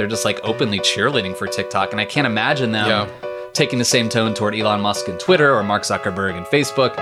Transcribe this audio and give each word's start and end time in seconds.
they're 0.00 0.06
just 0.08 0.24
like 0.24 0.40
openly 0.44 0.78
cheerleading 0.80 1.36
for 1.36 1.46
TikTok, 1.46 1.92
and 1.92 2.00
I 2.00 2.06
can't 2.06 2.26
imagine 2.26 2.72
them 2.72 2.88
Yeah. 2.88 3.06
taking 3.52 3.78
the 3.78 3.84
same 3.84 4.08
tone 4.08 4.32
toward 4.32 4.54
Elon 4.54 4.80
Musk 4.80 5.08
and 5.08 5.20
Twitter 5.20 5.54
or 5.54 5.62
Mark 5.62 5.82
Zuckerberg 5.82 6.38
and 6.38 6.46
Facebook. 6.46 6.96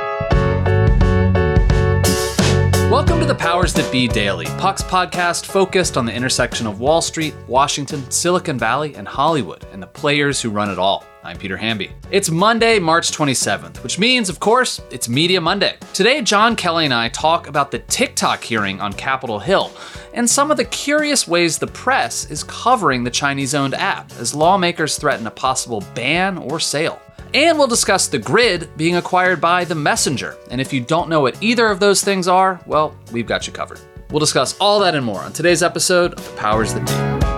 Welcome 2.90 3.20
to 3.20 3.24
the 3.26 3.36
Powers 3.36 3.72
That 3.74 3.88
Be 3.92 4.08
Daily, 4.08 4.46
Puck's 4.58 4.82
podcast 4.82 5.46
focused 5.46 5.96
on 5.96 6.06
the 6.06 6.12
intersection 6.12 6.66
of 6.66 6.80
Wall 6.80 7.00
Street, 7.00 7.36
Washington, 7.46 8.10
Silicon 8.10 8.58
Valley, 8.58 8.96
and 8.96 9.06
Hollywood, 9.06 9.64
and 9.72 9.80
the 9.80 9.86
players 9.86 10.40
who 10.42 10.50
run 10.50 10.68
it 10.68 10.78
all. 10.80 11.04
I'm 11.28 11.36
Peter 11.36 11.58
Hamby. 11.58 11.90
It's 12.10 12.30
Monday, 12.30 12.78
March 12.78 13.10
27th, 13.10 13.82
which 13.82 13.98
means, 13.98 14.30
of 14.30 14.40
course, 14.40 14.80
it's 14.90 15.10
Media 15.10 15.42
Monday. 15.42 15.76
Today, 15.92 16.22
Jon 16.22 16.56
Kelly 16.56 16.86
and 16.86 16.94
I 16.94 17.10
talk 17.10 17.48
about 17.48 17.70
the 17.70 17.80
TikTok 17.80 18.42
hearing 18.42 18.80
on 18.80 18.94
Capitol 18.94 19.38
Hill 19.38 19.70
and 20.14 20.28
some 20.28 20.50
of 20.50 20.56
the 20.56 20.64
curious 20.64 21.28
ways 21.28 21.58
the 21.58 21.66
press 21.66 22.30
is 22.30 22.44
covering 22.44 23.04
the 23.04 23.10
Chinese 23.10 23.54
owned 23.54 23.74
app 23.74 24.10
as 24.12 24.34
lawmakers 24.34 24.96
threaten 24.96 25.26
a 25.26 25.30
possible 25.30 25.84
ban 25.94 26.38
or 26.38 26.58
sale. 26.58 26.98
And 27.34 27.58
we'll 27.58 27.66
discuss 27.66 28.08
the 28.08 28.18
grid 28.18 28.70
being 28.78 28.96
acquired 28.96 29.38
by 29.38 29.64
The 29.64 29.74
Messenger. 29.74 30.34
And 30.50 30.62
if 30.62 30.72
you 30.72 30.80
don't 30.80 31.10
know 31.10 31.20
what 31.20 31.42
either 31.42 31.66
of 31.66 31.78
those 31.78 32.02
things 32.02 32.26
are, 32.26 32.58
well, 32.64 32.96
we've 33.12 33.26
got 33.26 33.46
you 33.46 33.52
covered. 33.52 33.80
We'll 34.10 34.20
discuss 34.20 34.56
all 34.60 34.80
that 34.80 34.94
and 34.94 35.04
more 35.04 35.20
on 35.20 35.34
today's 35.34 35.62
episode 35.62 36.14
of 36.14 36.24
The 36.24 36.36
Powers 36.38 36.72
That 36.72 36.86
Be. 36.86 37.37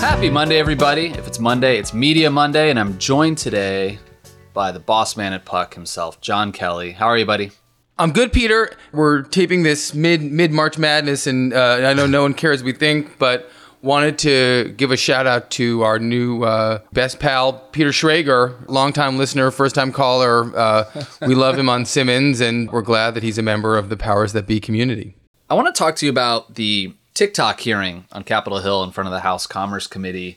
Happy 0.00 0.30
Monday, 0.30 0.58
everybody. 0.58 1.08
If 1.08 1.26
it's 1.26 1.38
Monday, 1.38 1.78
it's 1.78 1.92
Media 1.92 2.30
Monday, 2.30 2.70
and 2.70 2.78
I'm 2.78 2.98
joined 2.98 3.38
today 3.38 3.98
by 4.52 4.70
the 4.70 4.78
boss 4.78 5.16
man 5.16 5.32
at 5.32 5.44
Puck 5.44 5.74
himself, 5.74 6.20
Jon 6.20 6.52
Kelly. 6.52 6.92
How 6.92 7.06
are 7.06 7.18
you, 7.18 7.26
buddy? 7.26 7.50
I'm 7.98 8.12
good, 8.12 8.32
Peter. 8.32 8.76
We're 8.92 9.22
taping 9.22 9.62
this 9.62 9.94
mid 9.94 10.22
mid 10.22 10.52
March 10.52 10.78
Madness, 10.78 11.26
and 11.26 11.52
uh, 11.52 11.80
I 11.82 11.94
know 11.94 12.06
no 12.06 12.22
one 12.22 12.34
cares 12.34 12.62
we 12.62 12.72
think, 12.72 13.18
but 13.18 13.50
wanted 13.82 14.18
to 14.18 14.74
give 14.76 14.90
a 14.90 14.96
shout 14.96 15.26
out 15.26 15.50
to 15.52 15.82
our 15.82 15.98
new 15.98 16.42
uh, 16.44 16.80
best 16.92 17.18
pal, 17.18 17.54
Peter 17.72 17.90
Schrager, 17.90 18.56
longtime 18.68 19.16
listener, 19.16 19.50
first 19.50 19.74
time 19.74 19.92
caller. 19.92 20.56
Uh, 20.56 21.04
we 21.26 21.34
love 21.34 21.58
him 21.58 21.68
on 21.68 21.84
Simmons, 21.84 22.40
and 22.40 22.70
we're 22.70 22.82
glad 22.82 23.14
that 23.14 23.22
he's 23.22 23.38
a 23.38 23.42
member 23.42 23.76
of 23.78 23.88
the 23.88 23.96
Powers 23.96 24.32
That 24.34 24.46
Be 24.46 24.60
community. 24.60 25.16
I 25.48 25.54
want 25.54 25.74
to 25.74 25.78
talk 25.78 25.96
to 25.96 26.06
you 26.06 26.10
about 26.10 26.54
the 26.54 26.94
TikTok 27.16 27.60
hearing 27.60 28.04
on 28.12 28.24
Capitol 28.24 28.58
Hill 28.58 28.84
in 28.84 28.90
front 28.90 29.08
of 29.08 29.12
the 29.12 29.20
House 29.20 29.46
Commerce 29.46 29.86
Committee 29.86 30.36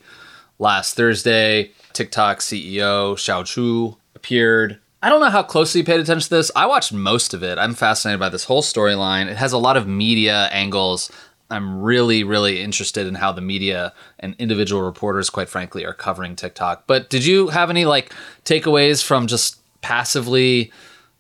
last 0.60 0.96
Thursday. 0.96 1.72
TikTok 1.92 2.40
CEO 2.40 3.18
Shou 3.18 3.44
Chew 3.44 3.98
appeared. 4.16 4.80
I 5.04 5.10
don't 5.10 5.20
know 5.20 5.30
how 5.30 5.44
closely 5.44 5.82
you 5.82 5.86
paid 5.86 6.00
attention 6.00 6.30
to 6.30 6.36
this. 6.36 6.52
I 6.56 6.68
watched 6.68 6.94
most 6.94 7.34
of 7.34 7.44
it. 7.44 7.58
I'm 7.58 7.74
fascinated 7.74 8.22
by 8.22 8.30
this 8.30 8.46
whole 8.46 8.62
storyline. 8.62 9.28
It 9.28 9.36
has 9.36 9.52
a 9.52 9.58
lot 9.58 9.76
of 9.76 9.90
media 9.90 10.48
angles. 10.54 11.12
I'm 11.52 11.82
really, 11.82 12.24
really 12.24 12.62
interested 12.62 13.08
in 13.08 13.16
how 13.16 13.34
the 13.34 13.42
media 13.42 13.92
and 14.18 14.34
individual 14.40 14.82
reporters, 14.82 15.30
quite 15.30 15.50
frankly, 15.50 15.86
are 15.86 15.94
covering 15.94 16.38
TikTok. 16.38 16.86
But 16.88 17.10
did 17.10 17.26
you 17.26 17.50
have 17.50 17.70
any 17.70 17.84
like 17.84 18.14
takeaways 18.46 19.04
from 19.04 19.28
just 19.28 19.60
passively 19.82 20.72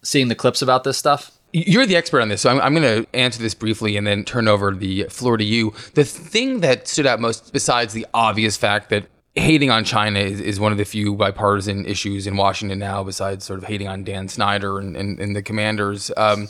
seeing 0.04 0.30
the 0.30 0.36
clips 0.36 0.62
about 0.62 0.86
this 0.86 0.98
stuff? 0.98 1.38
You're 1.52 1.86
the 1.86 1.96
expert 1.96 2.22
on 2.22 2.30
this, 2.30 2.42
so 2.42 2.50
I'm, 2.50 2.62
I'm 2.62 2.76
going 2.76 3.04
to 3.04 3.16
answer 3.16 3.42
this 3.42 3.54
briefly 3.54 3.98
and 3.98 4.06
then 4.06 4.24
turn 4.24 4.48
over 4.48 4.74
the 4.74 5.04
floor 5.06 5.38
to 5.38 5.44
you. 5.44 5.74
The 5.96 6.04
thing 6.04 6.60
that 6.60 6.88
stood 6.88 7.08
out 7.08 7.20
most, 7.20 7.52
besides 7.52 7.94
the 7.94 8.06
obvious 8.14 8.56
fact 8.56 8.90
that 8.90 9.08
hating 9.36 9.72
on 9.72 9.84
China 9.84 10.20
is, 10.20 10.40
is 10.40 10.60
one 10.60 10.72
of 10.72 10.78
the 10.78 10.86
few 10.86 11.16
bipartisan 11.16 11.86
issues 11.86 12.28
in 12.28 12.36
Washington 12.36 12.80
now, 12.80 13.04
besides 13.04 13.46
sort 13.46 13.60
of 13.60 13.66
hating 13.66 13.88
on 13.88 14.04
Dan 14.04 14.28
Snyder 14.28 14.80
and, 14.80 14.96
and, 14.96 15.20
and 15.20 15.36
the 15.36 15.42
commanders, 15.42 16.12
um, 16.18 16.48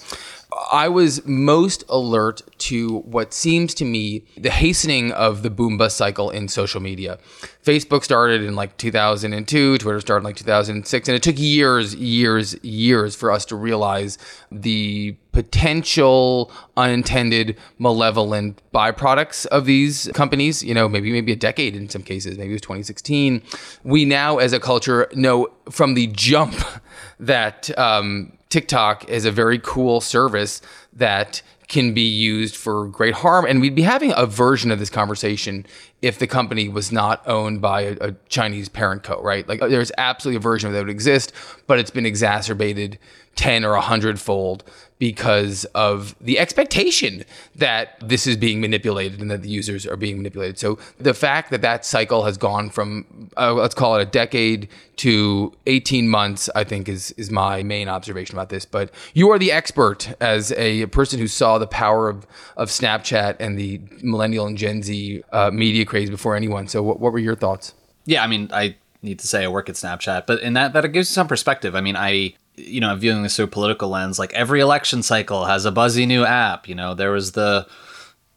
I 0.71 0.87
was 0.87 1.25
most 1.25 1.83
alert 1.89 2.41
to 2.59 2.99
what 2.99 3.33
seems 3.33 3.73
to 3.75 3.85
me 3.85 4.25
the 4.35 4.49
hastening 4.49 5.11
of 5.11 5.43
the 5.43 5.49
boom 5.51 5.77
bust 5.77 5.95
cycle 5.95 6.31
in 6.31 6.47
social 6.47 6.81
media. 6.81 7.19
Facebook 7.63 8.03
started 8.03 8.41
in 8.41 8.55
like 8.55 8.75
2002, 8.77 9.77
Twitter 9.77 9.99
started 9.99 10.21
in 10.21 10.23
like 10.23 10.37
2006, 10.37 11.07
and 11.07 11.15
it 11.15 11.21
took 11.21 11.37
years, 11.37 11.93
years, 11.95 12.55
years 12.63 13.15
for 13.15 13.31
us 13.31 13.45
to 13.45 13.55
realize 13.55 14.17
the 14.51 15.15
potential 15.33 16.51
unintended 16.75 17.55
malevolent 17.77 18.59
byproducts 18.73 19.45
of 19.47 19.65
these 19.65 20.09
companies. 20.15 20.63
You 20.63 20.73
know 20.73 20.89
maybe 20.89 21.11
maybe 21.11 21.31
a 21.31 21.35
decade 21.35 21.75
in 21.75 21.89
some 21.89 22.01
cases. 22.01 22.37
Maybe 22.39 22.49
it 22.49 22.53
was 22.53 22.61
2016 22.61 23.43
we 23.83 24.05
now 24.05 24.39
as 24.39 24.53
a 24.53 24.59
culture 24.59 25.07
know 25.13 25.47
from 25.69 25.93
the 25.93 26.07
jump 26.07 26.55
that 27.19 27.77
um, 27.77 28.33
tiktok 28.49 29.07
is 29.07 29.25
a 29.25 29.31
very 29.31 29.59
cool 29.59 30.01
service 30.01 30.61
that 30.93 31.41
can 31.67 31.93
be 31.93 32.01
used 32.01 32.55
for 32.55 32.87
great 32.87 33.13
harm. 33.13 33.45
And 33.45 33.61
we'd 33.61 33.75
be 33.75 33.83
having 33.83 34.11
a 34.17 34.25
version 34.25 34.71
of 34.71 34.79
this 34.79 34.89
conversation 34.89 35.67
if 36.01 36.17
the 36.17 36.25
company 36.25 36.67
was 36.67 36.91
not 36.91 37.25
owned 37.27 37.61
by 37.61 37.81
a, 37.81 37.97
a 38.01 38.15
Chinese 38.27 38.67
parent 38.67 39.03
co, 39.03 39.21
right? 39.21 39.47
Like 39.47 39.59
there's 39.59 39.91
absolutely 39.97 40.37
a 40.37 40.41
version 40.41 40.67
of 40.67 40.73
that 40.73 40.79
would 40.79 40.89
exist, 40.89 41.31
but 41.67 41.77
it's 41.77 41.91
been 41.91 42.07
exacerbated 42.07 42.97
10 43.35 43.63
or 43.63 43.73
100 43.73 44.19
fold 44.19 44.63
because 44.99 45.63
of 45.73 46.13
the 46.19 46.37
expectation 46.37 47.23
that 47.55 47.97
this 48.01 48.27
is 48.27 48.35
being 48.35 48.59
manipulated 48.59 49.21
and 49.21 49.31
that 49.31 49.41
the 49.41 49.49
users 49.49 49.87
are 49.87 49.95
being 49.95 50.17
manipulated. 50.17 50.59
So 50.59 50.77
the 50.99 51.13
fact 51.13 51.51
that 51.51 51.61
that 51.61 51.85
cycle 51.85 52.25
has 52.25 52.37
gone 52.37 52.69
from 52.69 53.29
uh, 53.37 53.53
let's 53.53 53.73
call 53.73 53.95
it 53.95 54.01
a 54.01 54.05
decade 54.05 54.67
to 54.97 55.53
18 55.67 56.09
months, 56.09 56.49
I 56.53 56.65
think 56.65 56.89
is 56.89 57.11
is 57.11 57.31
my 57.31 57.63
main 57.63 57.87
observation 57.87 58.35
about 58.35 58.49
this. 58.49 58.65
But 58.65 58.91
you 59.13 59.29
are 59.31 59.39
the 59.39 59.53
expert 59.53 60.13
as 60.19 60.51
a 60.51 60.85
person 60.87 61.17
who 61.19 61.27
saw 61.27 61.57
the 61.57 61.67
power 61.67 62.09
of 62.09 62.27
of 62.57 62.67
Snapchat 62.67 63.37
and 63.39 63.57
the 63.57 63.79
millennial 64.03 64.45
and 64.45 64.57
Gen 64.57 64.83
Z 64.83 65.23
uh, 65.31 65.49
media 65.51 65.85
craze 65.85 66.09
before 66.09 66.35
anyone. 66.35 66.67
So 66.67 66.83
what, 66.83 66.99
what 66.99 67.13
were 67.13 67.19
your 67.19 67.35
thoughts? 67.37 67.73
Yeah, 68.05 68.21
I 68.21 68.27
mean, 68.27 68.49
I 68.51 68.75
need 69.01 69.19
to 69.19 69.27
say 69.27 69.45
I 69.45 69.47
work 69.47 69.69
at 69.69 69.75
Snapchat, 69.75 70.27
but 70.27 70.41
in 70.41 70.53
that 70.53 70.73
that 70.73 70.83
it 70.83 70.89
gives 70.89 71.07
some 71.07 71.27
perspective. 71.29 71.73
I 71.73 71.79
mean, 71.79 71.95
I 71.95 72.33
you 72.65 72.79
know, 72.79 72.95
viewing 72.95 73.23
this 73.23 73.35
through 73.35 73.45
a 73.45 73.49
political 73.49 73.89
lens, 73.89 74.19
like 74.19 74.33
every 74.33 74.59
election 74.59 75.03
cycle 75.03 75.45
has 75.45 75.65
a 75.65 75.71
buzzy 75.71 76.05
new 76.05 76.25
app. 76.25 76.67
You 76.67 76.75
know, 76.75 76.93
there 76.93 77.11
was 77.11 77.31
the 77.31 77.67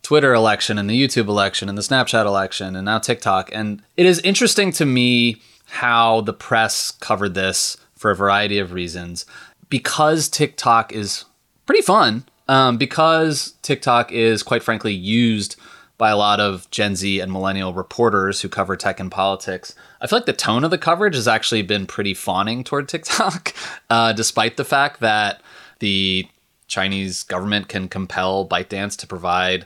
Twitter 0.03 0.35
election 0.35 0.79
and 0.79 0.89
the 0.89 1.01
YouTube 1.01 1.29
election 1.29 1.69
and 1.69 1.79
the 1.79 1.83
Snapchat 1.83 2.27
election 2.27 2.77
and 2.77 2.85
now 2.85 2.99
TikTok. 2.99 3.51
And 3.53 3.83
it 3.97 4.07
is 4.07 4.19
interesting 4.21 4.73
to 4.73 4.87
me 4.87 5.41
how 5.67 6.21
the 6.23 6.33
press 6.33 6.91
covered 6.91 7.35
this 7.35 7.77
for 7.97 8.11
a 8.11 8.17
variety 8.17 8.59
of 8.59 8.73
reasons. 8.73 9.25
Because 9.69 10.29
TikTok 10.29 10.93
is 10.93 11.25
pretty 11.67 11.83
fun, 11.83 12.25
um, 12.49 12.77
because 12.77 13.55
TikTok 13.63 14.13
is 14.13 14.43
quite 14.43 14.63
frankly 14.63 14.93
used 14.93 15.57
by 16.03 16.11
a 16.11 16.17
lot 16.17 16.41
of 16.41 16.69
Gen 16.73 16.97
Z 16.97 17.21
and 17.21 17.31
millennial 17.31 17.73
reporters 17.73 18.41
who 18.41 18.49
cover 18.49 18.75
tech 18.77 18.99
and 18.99 19.09
politics. 19.09 19.73
I 20.01 20.09
feel 20.09 20.17
like 20.19 20.27
the 20.27 20.33
tone 20.33 20.65
of 20.65 20.73
the 20.73 20.77
coverage 20.77 21.15
has 21.15 21.29
actually 21.29 21.63
been 21.63 21.87
pretty 21.87 22.13
fawning 22.13 22.65
toward 22.65 22.89
TikTok, 22.89 23.55
uh, 23.89 24.13
despite 24.13 24.57
the 24.57 24.65
fact 24.65 24.99
that 24.99 25.41
the 25.79 26.27
Chinese 26.67 27.23
government 27.23 27.69
can 27.69 27.87
compel 27.87 28.49
ByteDance 28.49 28.97
to 28.97 29.07
provide 29.07 29.65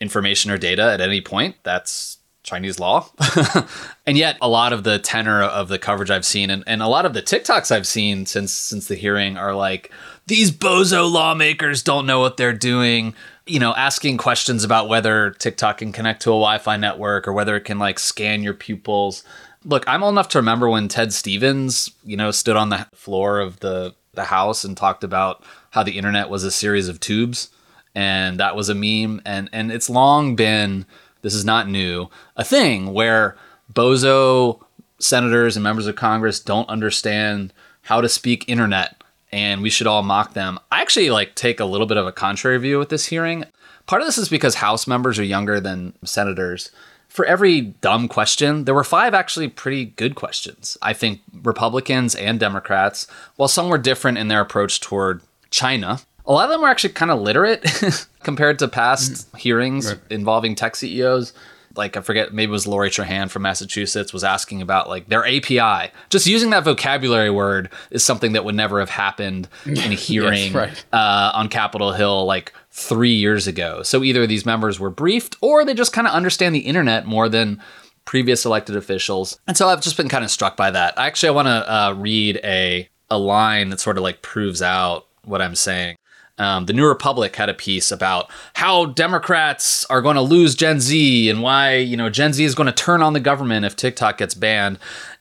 information 0.00 0.50
or 0.50 0.56
data 0.56 0.84
at 0.84 1.02
any 1.02 1.20
point. 1.20 1.56
That's 1.64 2.16
Chinese 2.42 2.80
law. 2.80 3.10
and 4.06 4.16
yet 4.16 4.38
a 4.40 4.48
lot 4.48 4.72
of 4.72 4.84
the 4.84 4.98
tenor 4.98 5.42
of 5.42 5.68
the 5.68 5.78
coverage 5.78 6.10
I've 6.10 6.24
seen 6.24 6.48
and, 6.48 6.64
and 6.66 6.80
a 6.80 6.88
lot 6.88 7.04
of 7.04 7.12
the 7.12 7.20
TikToks 7.20 7.70
I've 7.70 7.86
seen 7.86 8.24
since 8.24 8.52
since 8.52 8.88
the 8.88 8.94
hearing 8.94 9.36
are 9.36 9.54
like, 9.54 9.92
these 10.26 10.50
bozo 10.50 11.10
lawmakers 11.10 11.82
don't 11.82 12.06
know 12.06 12.20
what 12.20 12.38
they're 12.38 12.54
doing 12.54 13.14
you 13.48 13.58
know, 13.58 13.74
asking 13.74 14.18
questions 14.18 14.64
about 14.64 14.88
whether 14.88 15.30
TikTok 15.30 15.78
can 15.78 15.92
connect 15.92 16.22
to 16.22 16.30
a 16.30 16.32
Wi-Fi 16.32 16.76
network 16.76 17.26
or 17.26 17.32
whether 17.32 17.56
it 17.56 17.64
can 17.64 17.78
like 17.78 17.98
scan 17.98 18.42
your 18.42 18.54
pupils. 18.54 19.24
Look, 19.64 19.84
I'm 19.88 20.02
old 20.02 20.14
enough 20.14 20.28
to 20.30 20.38
remember 20.38 20.68
when 20.68 20.88
Ted 20.88 21.12
Stevens, 21.12 21.90
you 22.04 22.16
know, 22.16 22.30
stood 22.30 22.56
on 22.56 22.68
the 22.68 22.86
floor 22.94 23.40
of 23.40 23.60
the 23.60 23.94
the 24.14 24.24
house 24.24 24.64
and 24.64 24.76
talked 24.76 25.04
about 25.04 25.44
how 25.70 25.82
the 25.82 25.96
internet 25.96 26.28
was 26.28 26.42
a 26.42 26.50
series 26.50 26.88
of 26.88 26.98
tubes 26.98 27.50
and 27.94 28.38
that 28.40 28.56
was 28.56 28.68
a 28.68 28.74
meme 28.74 29.22
and 29.24 29.48
and 29.52 29.72
it's 29.72 29.88
long 29.88 30.36
been 30.36 30.84
this 31.22 31.34
is 31.34 31.44
not 31.44 31.68
new, 31.68 32.08
a 32.36 32.44
thing 32.44 32.92
where 32.92 33.36
bozo 33.72 34.60
senators 34.98 35.56
and 35.56 35.64
members 35.64 35.86
of 35.86 35.96
Congress 35.96 36.40
don't 36.40 36.68
understand 36.68 37.52
how 37.82 38.00
to 38.00 38.08
speak 38.08 38.48
internet 38.48 39.02
and 39.32 39.62
we 39.62 39.70
should 39.70 39.86
all 39.86 40.02
mock 40.02 40.34
them. 40.34 40.58
I 40.70 40.80
actually 40.80 41.10
like 41.10 41.34
take 41.34 41.60
a 41.60 41.64
little 41.64 41.86
bit 41.86 41.96
of 41.96 42.06
a 42.06 42.12
contrary 42.12 42.58
view 42.58 42.78
with 42.78 42.88
this 42.88 43.06
hearing. 43.06 43.44
Part 43.86 44.02
of 44.02 44.08
this 44.08 44.18
is 44.18 44.28
because 44.28 44.56
House 44.56 44.86
members 44.86 45.18
are 45.18 45.24
younger 45.24 45.60
than 45.60 45.94
senators. 46.04 46.70
For 47.08 47.24
every 47.24 47.62
dumb 47.62 48.06
question, 48.06 48.64
there 48.64 48.74
were 48.74 48.84
five 48.84 49.14
actually 49.14 49.48
pretty 49.48 49.86
good 49.86 50.14
questions. 50.14 50.76
I 50.82 50.92
think 50.92 51.20
Republicans 51.42 52.14
and 52.14 52.38
Democrats, 52.38 53.06
while 53.36 53.48
some 53.48 53.68
were 53.68 53.78
different 53.78 54.18
in 54.18 54.28
their 54.28 54.42
approach 54.42 54.80
toward 54.80 55.22
China, 55.50 56.00
a 56.26 56.32
lot 56.32 56.44
of 56.44 56.50
them 56.50 56.60
were 56.60 56.68
actually 56.68 56.92
kind 56.92 57.10
of 57.10 57.20
literate 57.20 57.64
compared 58.22 58.58
to 58.58 58.68
past 58.68 59.12
mm-hmm. 59.12 59.36
hearings 59.38 59.88
right. 59.88 60.00
involving 60.10 60.54
tech 60.54 60.76
CEOs 60.76 61.32
like 61.78 61.96
I 61.96 62.02
forget, 62.02 62.34
maybe 62.34 62.50
it 62.50 62.52
was 62.52 62.66
Lori 62.66 62.90
Trahan 62.90 63.30
from 63.30 63.42
Massachusetts 63.42 64.12
was 64.12 64.24
asking 64.24 64.60
about 64.60 64.88
like 64.88 65.08
their 65.08 65.24
API. 65.24 65.92
Just 66.10 66.26
using 66.26 66.50
that 66.50 66.64
vocabulary 66.64 67.30
word 67.30 67.70
is 67.90 68.04
something 68.04 68.32
that 68.32 68.44
would 68.44 68.54
never 68.54 68.80
have 68.80 68.90
happened 68.90 69.48
in 69.64 69.78
a 69.78 69.94
hearing 69.94 70.52
yes, 70.52 70.54
right. 70.54 70.84
uh, 70.92 71.32
on 71.34 71.48
Capitol 71.48 71.92
Hill 71.92 72.26
like 72.26 72.52
three 72.70 73.14
years 73.14 73.46
ago. 73.46 73.82
So 73.82 74.04
either 74.04 74.26
these 74.26 74.44
members 74.44 74.78
were 74.78 74.90
briefed 74.90 75.36
or 75.40 75.64
they 75.64 75.72
just 75.72 75.92
kind 75.92 76.06
of 76.06 76.12
understand 76.12 76.54
the 76.54 76.60
internet 76.60 77.06
more 77.06 77.28
than 77.28 77.62
previous 78.04 78.44
elected 78.44 78.76
officials. 78.76 79.38
And 79.46 79.56
so 79.56 79.68
I've 79.68 79.80
just 79.80 79.96
been 79.96 80.08
kind 80.08 80.24
of 80.24 80.30
struck 80.30 80.56
by 80.56 80.70
that. 80.70 80.94
Actually, 80.98 81.28
I 81.30 81.32
want 81.32 81.46
to 81.46 81.72
uh, 81.72 81.94
read 81.96 82.40
a 82.44 82.88
a 83.10 83.18
line 83.18 83.70
that 83.70 83.80
sort 83.80 83.96
of 83.96 84.02
like 84.02 84.20
proves 84.20 84.60
out 84.60 85.06
what 85.24 85.40
I'm 85.40 85.54
saying. 85.54 85.96
Um, 86.38 86.66
the 86.66 86.72
New 86.72 86.86
Republic 86.86 87.34
had 87.36 87.48
a 87.48 87.54
piece 87.54 87.90
about 87.90 88.30
how 88.54 88.86
Democrats 88.86 89.84
are 89.86 90.02
going 90.02 90.16
to 90.16 90.22
lose 90.22 90.54
Gen 90.54 90.80
Z 90.80 91.28
and 91.28 91.42
why 91.42 91.76
you 91.76 91.96
know 91.96 92.10
Gen 92.10 92.32
Z 92.32 92.44
is 92.44 92.54
going 92.54 92.66
to 92.66 92.72
turn 92.72 93.02
on 93.02 93.12
the 93.12 93.20
government 93.20 93.66
if 93.66 93.76
TikTok 93.76 94.18
gets 94.18 94.34
banned. 94.34 94.78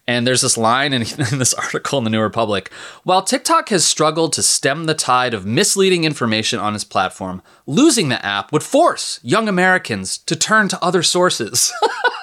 And 0.09 0.25
there's 0.25 0.41
this 0.41 0.57
line 0.57 0.93
in, 0.93 1.01
in, 1.31 1.37
this 1.37 1.53
article 1.53 1.97
in 1.97 2.05
the 2.05 2.09
New 2.09 2.21
Republic. 2.21 2.71
While 3.03 3.23
TikTok 3.23 3.69
has 3.69 3.85
struggled 3.85 4.31
to 4.33 4.43
stem 4.43 4.85
the 4.85 4.93
tide 4.93 5.33
of 5.33 5.45
misleading 5.45 6.05
information 6.05 6.59
on 6.59 6.75
its 6.75 6.85
platform, 6.85 7.41
losing 7.65 8.07
the 8.07 8.25
app 8.25 8.53
would 8.53 8.63
force 8.63 9.19
young 9.21 9.49
Americans 9.49 10.17
to 10.19 10.35
turn 10.35 10.69
to 10.69 10.81
other 10.81 11.03
sources. 11.03 11.73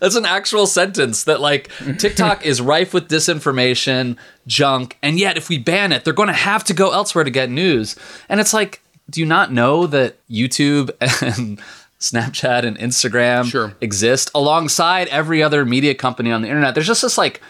That's 0.00 0.16
an 0.16 0.24
actual 0.24 0.66
sentence 0.66 1.24
that 1.24 1.40
like 1.40 1.70
TikTok 1.98 2.44
is 2.46 2.60
rife 2.60 2.92
with 2.92 3.08
disinformation, 3.08 4.16
junk, 4.46 4.98
and 5.02 5.18
yet 5.18 5.36
if 5.36 5.48
we 5.48 5.58
ban 5.58 5.92
it, 5.92 6.04
they're 6.04 6.12
going 6.12 6.28
to 6.28 6.32
have 6.32 6.64
to 6.64 6.74
go 6.74 6.90
elsewhere 6.90 7.24
to 7.24 7.30
get 7.30 7.50
news. 7.50 7.96
And 8.28 8.40
it's 8.40 8.52
like, 8.52 8.82
do 9.08 9.20
you 9.20 9.26
not 9.26 9.52
know 9.52 9.86
that 9.86 10.16
YouTube 10.28 10.90
and 11.00 11.60
Snapchat 12.00 12.64
and 12.64 12.78
Instagram 12.78 13.44
sure. 13.44 13.74
exist 13.80 14.30
alongside 14.34 15.08
every 15.08 15.42
other 15.42 15.64
media 15.64 15.94
company 15.94 16.32
on 16.32 16.42
the 16.42 16.48
internet? 16.48 16.74
There's 16.74 16.86
just 16.86 17.02
this 17.02 17.18
like 17.18 17.40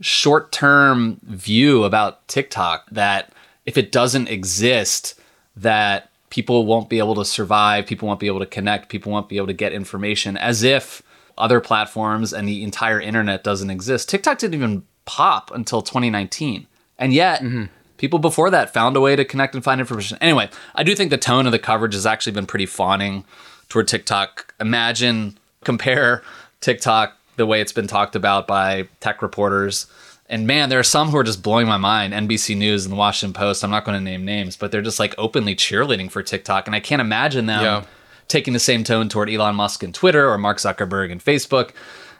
short-term 0.00 1.20
view 1.24 1.84
about 1.84 2.26
TikTok 2.26 2.88
that 2.90 3.32
if 3.66 3.76
it 3.76 3.92
doesn't 3.92 4.28
exist, 4.28 5.20
that 5.56 6.10
people 6.30 6.64
won't 6.64 6.88
be 6.88 6.98
able 6.98 7.14
to 7.14 7.24
survive, 7.24 7.86
people 7.86 8.08
won't 8.08 8.18
be 8.18 8.26
able 8.26 8.40
to 8.40 8.46
connect, 8.46 8.88
people 8.88 9.12
won't 9.12 9.28
be 9.28 9.36
able 9.36 9.46
to 9.46 9.52
get 9.52 9.72
information 9.72 10.36
as 10.36 10.62
if 10.62 11.02
other 11.38 11.60
platforms 11.60 12.32
and 12.32 12.46
the 12.46 12.62
entire 12.62 13.00
internet 13.00 13.44
doesn't 13.44 13.70
exist. 13.70 14.08
TikTok 14.08 14.38
didn't 14.38 14.54
even 14.54 14.84
pop 15.04 15.50
until 15.52 15.82
2019. 15.82 16.66
And 16.98 17.12
yet, 17.12 17.42
mm-hmm. 17.42 17.64
people 17.96 18.18
before 18.18 18.50
that 18.50 18.72
found 18.72 18.96
a 18.96 19.00
way 19.00 19.16
to 19.16 19.24
connect 19.24 19.54
and 19.54 19.64
find 19.64 19.80
information. 19.80 20.18
Anyway, 20.20 20.50
I 20.74 20.82
do 20.82 20.94
think 20.94 21.10
the 21.10 21.18
tone 21.18 21.46
of 21.46 21.52
the 21.52 21.58
coverage 21.58 21.94
has 21.94 22.06
actually 22.06 22.32
been 22.32 22.46
pretty 22.46 22.66
fawning 22.66 23.24
toward 23.68 23.88
TikTok. 23.88 24.54
Imagine, 24.60 25.38
compare 25.64 26.22
TikTok 26.60 27.16
the 27.36 27.46
way 27.46 27.60
it's 27.60 27.72
been 27.72 27.86
talked 27.86 28.14
about 28.14 28.46
by 28.46 28.88
tech 29.00 29.22
reporters. 29.22 29.86
And 30.28 30.46
man, 30.46 30.68
there 30.68 30.78
are 30.78 30.84
some 30.84 31.08
who 31.08 31.16
are 31.16 31.24
just 31.24 31.42
blowing 31.42 31.66
my 31.66 31.76
mind. 31.76 32.12
NBC 32.12 32.56
News 32.56 32.84
and 32.84 32.92
the 32.92 32.96
Washington 32.96 33.34
Post. 33.34 33.64
I'm 33.64 33.70
not 33.70 33.84
going 33.84 33.98
to 33.98 34.04
name 34.04 34.24
names, 34.24 34.56
but 34.56 34.70
they're 34.70 34.82
just 34.82 34.98
like 34.98 35.14
openly 35.18 35.54
cheerleading 35.54 36.10
for 36.10 36.22
TikTok. 36.22 36.66
And 36.66 36.76
I 36.76 36.80
can't 36.80 37.00
imagine 37.00 37.46
them. 37.46 37.62
Yeah 37.62 37.84
taking 38.32 38.54
the 38.54 38.58
same 38.58 38.82
tone 38.82 39.08
toward 39.08 39.30
Elon 39.30 39.54
Musk 39.54 39.82
and 39.82 39.94
Twitter 39.94 40.28
or 40.28 40.38
Mark 40.38 40.58
Zuckerberg 40.58 41.12
and 41.12 41.22
Facebook. 41.24 41.70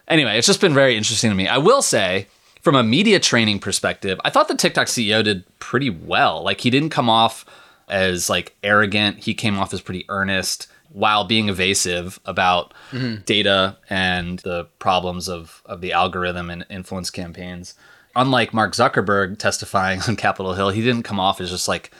Anyway, 0.07 0.37
it's 0.37 0.47
just 0.47 0.61
been 0.61 0.75
very 0.75 0.97
interesting 0.97 1.31
to 1.31 1.37
me. 1.37 1.49
I 1.49 1.59
will 1.59 1.83
say, 1.83 2.29
from 2.61 2.77
a 2.77 2.83
media 2.83 3.19
training 3.19 3.59
perspective, 3.59 4.21
I 4.25 4.31
thought 4.31 4.49
the 4.49 4.55
TikTok 4.55 4.87
CEO 4.87 5.25
did 5.25 5.45
pretty 5.59 5.91
well. 5.91 6.43
Like 6.43 6.61
he 6.61 6.71
didn't 6.71 6.91
come 6.91 7.09
off 7.09 7.45
as 7.89 8.31
like 8.31 8.55
arrogant. 8.63 9.19
He 9.19 9.35
came 9.35 9.59
off 9.59 9.73
as 9.73 9.81
pretty 9.81 10.05
earnest 10.09 10.69
while 10.91 11.25
being 11.25 11.49
evasive 11.49 12.21
about 12.27 12.75
mm-hmm. 12.91 13.23
data 13.23 13.79
and 13.89 14.41
the 14.41 14.65
problems 14.79 15.29
of 15.29 15.63
of 15.67 15.81
the 15.81 15.93
algorithm 15.93 16.51
and 16.51 16.67
influence 16.69 17.11
campaigns. 17.11 17.75
Unlike 18.15 18.53
Mark 18.53 18.75
Zuckerberg 18.75 19.39
testifying 19.39 20.01
on 20.09 20.17
Capitol 20.17 20.55
Hill, 20.55 20.71
he 20.71 20.83
didn't 20.83 21.05
come 21.05 21.19
off 21.19 21.41
as 21.41 21.51
just 21.51 21.69
like 21.69 21.91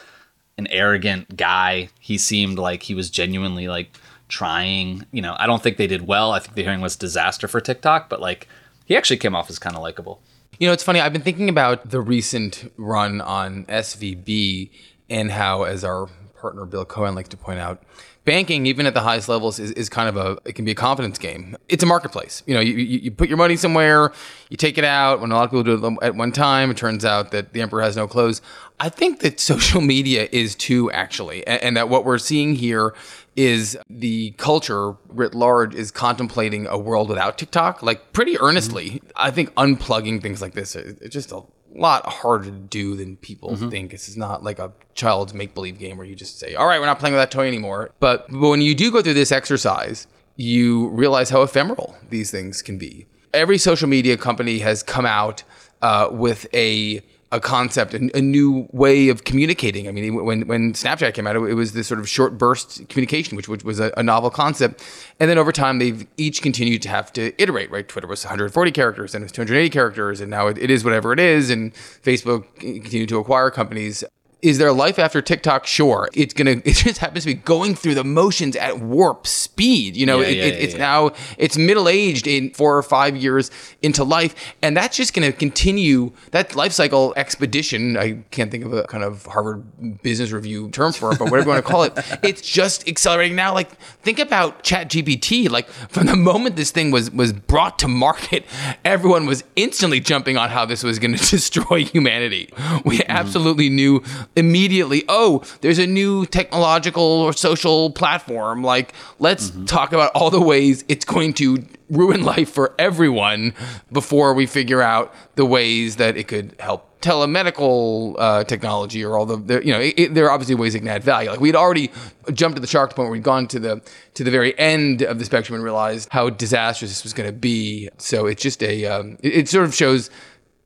an 0.57 0.67
arrogant 0.67 1.35
guy. 1.35 1.89
He 1.99 2.17
seemed 2.17 2.59
like 2.59 2.83
he 2.83 2.95
was 2.95 3.09
genuinely 3.09 3.67
like 3.67 3.97
trying. 4.33 5.05
You 5.11 5.21
know, 5.21 5.35
I 5.37 5.45
don't 5.45 5.61
think 5.61 5.77
they 5.77 5.87
did 5.87 6.07
well. 6.07 6.31
I 6.31 6.39
think 6.39 6.55
the 6.55 6.63
hearing 6.63 6.81
was 6.81 6.95
disaster 6.95 7.47
for 7.47 7.61
TikTok, 7.61 8.09
but 8.09 8.19
like 8.19 8.47
he 8.85 8.97
actually 8.97 9.17
came 9.17 9.35
off 9.35 9.49
as 9.49 9.59
kind 9.59 9.75
of 9.75 9.81
likable. 9.81 10.21
You 10.59 10.67
know, 10.67 10.73
it's 10.73 10.83
funny. 10.83 10.99
I've 10.99 11.13
been 11.13 11.21
thinking 11.21 11.49
about 11.49 11.91
the 11.91 12.01
recent 12.01 12.71
run 12.77 13.21
on 13.21 13.65
SVB 13.65 14.71
and 15.09 15.31
how, 15.31 15.63
as 15.63 15.83
our 15.83 16.09
partner 16.39 16.65
Bill 16.65 16.85
Cohan 16.85 17.15
likes 17.15 17.29
to 17.29 17.37
point 17.37 17.59
out, 17.59 17.83
banking, 18.25 18.65
even 18.65 18.85
at 18.85 18.93
the 18.93 19.01
highest 19.01 19.29
levels, 19.29 19.59
is, 19.59 19.71
is 19.71 19.89
kind 19.89 20.09
of 20.09 20.17
a 20.17 20.37
it 20.45 20.53
can 20.53 20.65
be 20.65 20.71
a 20.71 20.75
confidence 20.75 21.17
game. 21.17 21.55
It's 21.69 21.83
a 21.83 21.85
marketplace. 21.85 22.43
You 22.45 22.53
know, 22.53 22.59
you, 22.59 22.73
you, 22.75 23.11
put 23.11 23.29
your 23.29 23.37
money 23.37 23.55
somewhere, 23.55 24.13
you 24.49 24.57
take 24.57 24.77
it 24.77 24.83
out. 24.83 25.21
When 25.21 25.31
a 25.31 25.35
lot 25.35 25.45
of 25.45 25.49
people 25.51 25.63
do 25.63 25.85
it 25.85 26.03
at 26.03 26.15
one 26.15 26.31
time, 26.31 26.71
it 26.71 26.77
turns 26.77 27.05
out 27.05 27.31
that 27.31 27.53
the 27.53 27.61
emperor 27.61 27.81
has 27.81 27.95
no 27.95 28.07
clothes. 28.07 28.41
I 28.79 28.89
think 28.89 29.19
that 29.19 29.39
social 29.53 29.81
media 29.81 30.27
is 30.31 30.55
too, 30.55 30.91
actually, 30.91 31.45
and, 31.47 31.61
and 31.63 31.77
that 31.77 31.89
what 31.89 32.05
we're 32.05 32.17
seeing 32.17 32.55
here 32.55 32.93
is 33.35 33.77
the 33.89 34.31
culture 34.31 34.95
writ 35.09 35.33
large 35.33 35.73
is 35.73 35.91
contemplating 35.91 36.67
a 36.67 36.77
world 36.77 37.09
without 37.09 37.37
TikTok, 37.37 37.81
like 37.81 38.13
pretty 38.13 38.39
earnestly. 38.39 38.85
Mm-hmm. 38.91 39.07
I 39.15 39.31
think 39.31 39.53
unplugging 39.55 40.21
things 40.21 40.41
like 40.41 40.53
this 40.53 40.75
is 40.75 41.11
just 41.11 41.31
a 41.31 41.41
lot 41.75 42.05
harder 42.05 42.45
to 42.45 42.51
do 42.51 42.95
than 42.95 43.17
people 43.17 43.51
mm-hmm. 43.51 43.69
think. 43.69 43.91
This 43.91 44.07
is 44.07 44.17
not 44.17 44.43
like 44.43 44.59
a 44.59 44.71
child's 44.93 45.33
make 45.33 45.53
believe 45.53 45.79
game 45.79 45.97
where 45.97 46.05
you 46.05 46.15
just 46.15 46.39
say, 46.39 46.55
all 46.55 46.67
right, 46.67 46.79
we're 46.79 46.85
not 46.85 46.99
playing 46.99 47.15
with 47.15 47.21
that 47.21 47.31
toy 47.31 47.47
anymore. 47.47 47.91
But, 47.99 48.29
but 48.29 48.49
when 48.49 48.61
you 48.61 48.75
do 48.75 48.91
go 48.91 49.01
through 49.01 49.15
this 49.15 49.31
exercise, 49.31 50.07
you 50.35 50.89
realize 50.89 51.29
how 51.29 51.41
ephemeral 51.41 51.95
these 52.09 52.31
things 52.31 52.61
can 52.61 52.77
be. 52.77 53.07
Every 53.33 53.57
social 53.57 53.89
media 53.89 54.15
company 54.17 54.59
has 54.59 54.83
come 54.83 55.05
out 55.05 55.43
uh, 55.81 56.09
with 56.11 56.45
a 56.53 57.01
a 57.33 57.39
concept, 57.39 57.95
a, 57.95 58.15
a, 58.15 58.21
new 58.21 58.69
way 58.71 59.09
of 59.09 59.23
communicating. 59.23 59.87
I 59.87 59.91
mean, 59.91 60.13
when 60.23 60.47
when 60.47 60.73
Snapchat 60.73 61.15
came 61.15 61.25
out, 61.25 61.35
it, 61.35 61.55
was 61.55 61.73
this 61.73 61.87
sort 61.87 61.99
of 61.99 62.07
short 62.07 62.37
burst 62.37 62.87
communication, 62.89 63.35
which, 63.35 63.49
which 63.49 63.63
was 63.63 63.79
a, 63.79 63.91
a, 63.97 64.03
novel 64.03 64.29
concept. 64.29 64.83
And 65.19 65.29
then 65.29 65.39
over 65.39 65.51
time, 65.51 65.79
they've 65.79 66.05
each 66.15 66.43
continued 66.43 66.83
to 66.83 66.89
have 66.89 67.11
to 67.13 67.33
iterate. 67.41 67.71
Right, 67.71 67.87
Twitter 67.87 68.07
was 68.07 68.23
140 68.23 68.71
characters, 68.71 69.15
and 69.15 69.23
it 69.23 69.25
was 69.25 69.31
280 69.31 69.71
characters, 69.71 70.21
and 70.21 70.29
now 70.29 70.47
it, 70.47 70.59
it 70.59 70.69
is 70.69 70.85
whatever 70.85 71.11
it 71.11 71.19
is. 71.19 71.49
And 71.49 71.73
Facebook 71.73 72.45
continued 72.59 73.09
to 73.09 73.17
acquire 73.17 73.49
companies 73.49 74.03
is 74.43 74.57
there 74.57 74.73
life 74.73 74.99
after 74.99 75.21
TikTok? 75.21 75.65
Sure. 75.65 76.09
It's 76.13 76.33
gonna. 76.33 76.61
It 76.73 76.77
just 76.77 76.97
happens 76.99 77.23
to 77.23 77.29
be 77.29 77.33
going 77.35 77.75
through 77.75 77.95
the 77.95 78.03
motions 78.03 78.55
at 78.55 78.79
warp 78.79 79.27
speed. 79.27 79.95
You 79.95 80.05
know, 80.05 80.19
yeah, 80.19 80.27
it, 80.27 80.37
yeah, 80.37 80.43
it, 80.43 80.53
it's 80.55 80.73
yeah. 80.73 80.79
now 80.79 81.11
it's 81.37 81.57
middle 81.57 81.87
aged 81.87 82.25
in 82.25 82.49
four 82.51 82.77
or 82.77 82.83
five 82.83 83.15
years 83.15 83.51
into 83.81 84.03
life, 84.03 84.55
and 84.61 84.75
that's 84.75 84.97
just 84.97 85.13
gonna 85.13 85.31
continue 85.31 86.11
that 86.31 86.55
life 86.55 86.73
cycle 86.73 87.13
expedition. 87.15 87.95
I 87.95 88.23
can't 88.31 88.49
think 88.51 88.65
of 88.65 88.73
a 88.73 88.83
kind 88.83 89.03
of 89.03 89.25
Harvard 89.27 90.01
Business 90.01 90.31
Review 90.31 90.69
term 90.71 90.93
for 90.93 91.13
it, 91.13 91.19
but 91.19 91.31
whatever 91.31 91.49
you 91.49 91.53
want 91.53 91.65
to 91.65 91.71
call 91.71 91.83
it, 91.83 91.93
it's 92.23 92.41
just 92.41 92.87
accelerating 92.87 93.35
now. 93.35 93.53
Like 93.53 93.79
think 94.01 94.19
about 94.19 94.63
Chat 94.63 94.89
GPT. 94.89 95.49
Like 95.49 95.69
from 95.69 96.07
the 96.07 96.15
moment 96.15 96.55
this 96.55 96.71
thing 96.71 96.91
was 96.91 97.11
was 97.11 97.33
brought 97.33 97.79
to 97.79 97.87
market, 97.87 98.45
everyone 98.83 99.25
was 99.25 99.43
instantly 99.55 99.99
jumping 99.99 100.37
on 100.37 100.49
how 100.49 100.65
this 100.65 100.83
was 100.83 100.99
going 100.99 101.15
to 101.17 101.29
destroy 101.29 101.83
humanity. 101.83 102.49
We 102.83 102.97
mm-hmm. 102.97 103.11
absolutely 103.11 103.69
knew 103.69 104.03
immediately, 104.35 105.03
oh, 105.07 105.43
there's 105.61 105.79
a 105.79 105.87
new 105.87 106.25
technological 106.25 107.03
or 107.03 107.33
social 107.33 107.91
platform. 107.91 108.63
Like, 108.63 108.93
let's 109.19 109.51
mm-hmm. 109.51 109.65
talk 109.65 109.93
about 109.93 110.11
all 110.15 110.29
the 110.29 110.41
ways 110.41 110.83
it's 110.87 111.05
going 111.05 111.33
to 111.35 111.65
ruin 111.89 112.23
life 112.25 112.49
for 112.49 112.73
everyone 112.79 113.53
before 113.91 114.33
we 114.33 114.45
figure 114.45 114.81
out 114.81 115.13
the 115.35 115.45
ways 115.45 115.97
that 115.97 116.17
it 116.17 116.27
could 116.27 116.55
help 116.59 116.89
telemedical 117.01 118.15
uh, 118.17 118.45
technology 118.45 119.03
or 119.03 119.17
all 119.17 119.25
the, 119.25 119.35
the 119.35 119.65
you 119.65 119.73
know 119.73 119.79
it, 119.81 119.93
it, 119.97 120.13
there 120.13 120.25
are 120.25 120.31
obviously 120.31 120.55
ways 120.55 120.73
it 120.73 120.79
can 120.79 120.87
add 120.87 121.03
value 121.03 121.29
like 121.29 121.41
we'd 121.41 121.53
already 121.53 121.91
jumped 122.31 122.55
to 122.55 122.61
the 122.61 122.67
shark 122.67 122.95
point 122.95 123.07
where 123.07 123.11
we'd 123.11 123.23
gone 123.23 123.45
to 123.45 123.59
the 123.59 123.81
to 124.13 124.23
the 124.23 124.31
very 124.31 124.57
end 124.57 125.01
of 125.01 125.19
the 125.19 125.25
spectrum 125.25 125.55
and 125.55 125.65
realized 125.65 126.07
how 126.11 126.29
disastrous 126.29 126.89
this 126.89 127.03
was 127.03 127.11
going 127.11 127.27
to 127.27 127.33
be 127.33 127.89
so 127.97 128.25
it's 128.25 128.41
just 128.41 128.63
a 128.63 128.85
um, 128.85 129.17
it, 129.21 129.33
it 129.33 129.49
sort 129.49 129.65
of 129.65 129.75
shows 129.75 130.09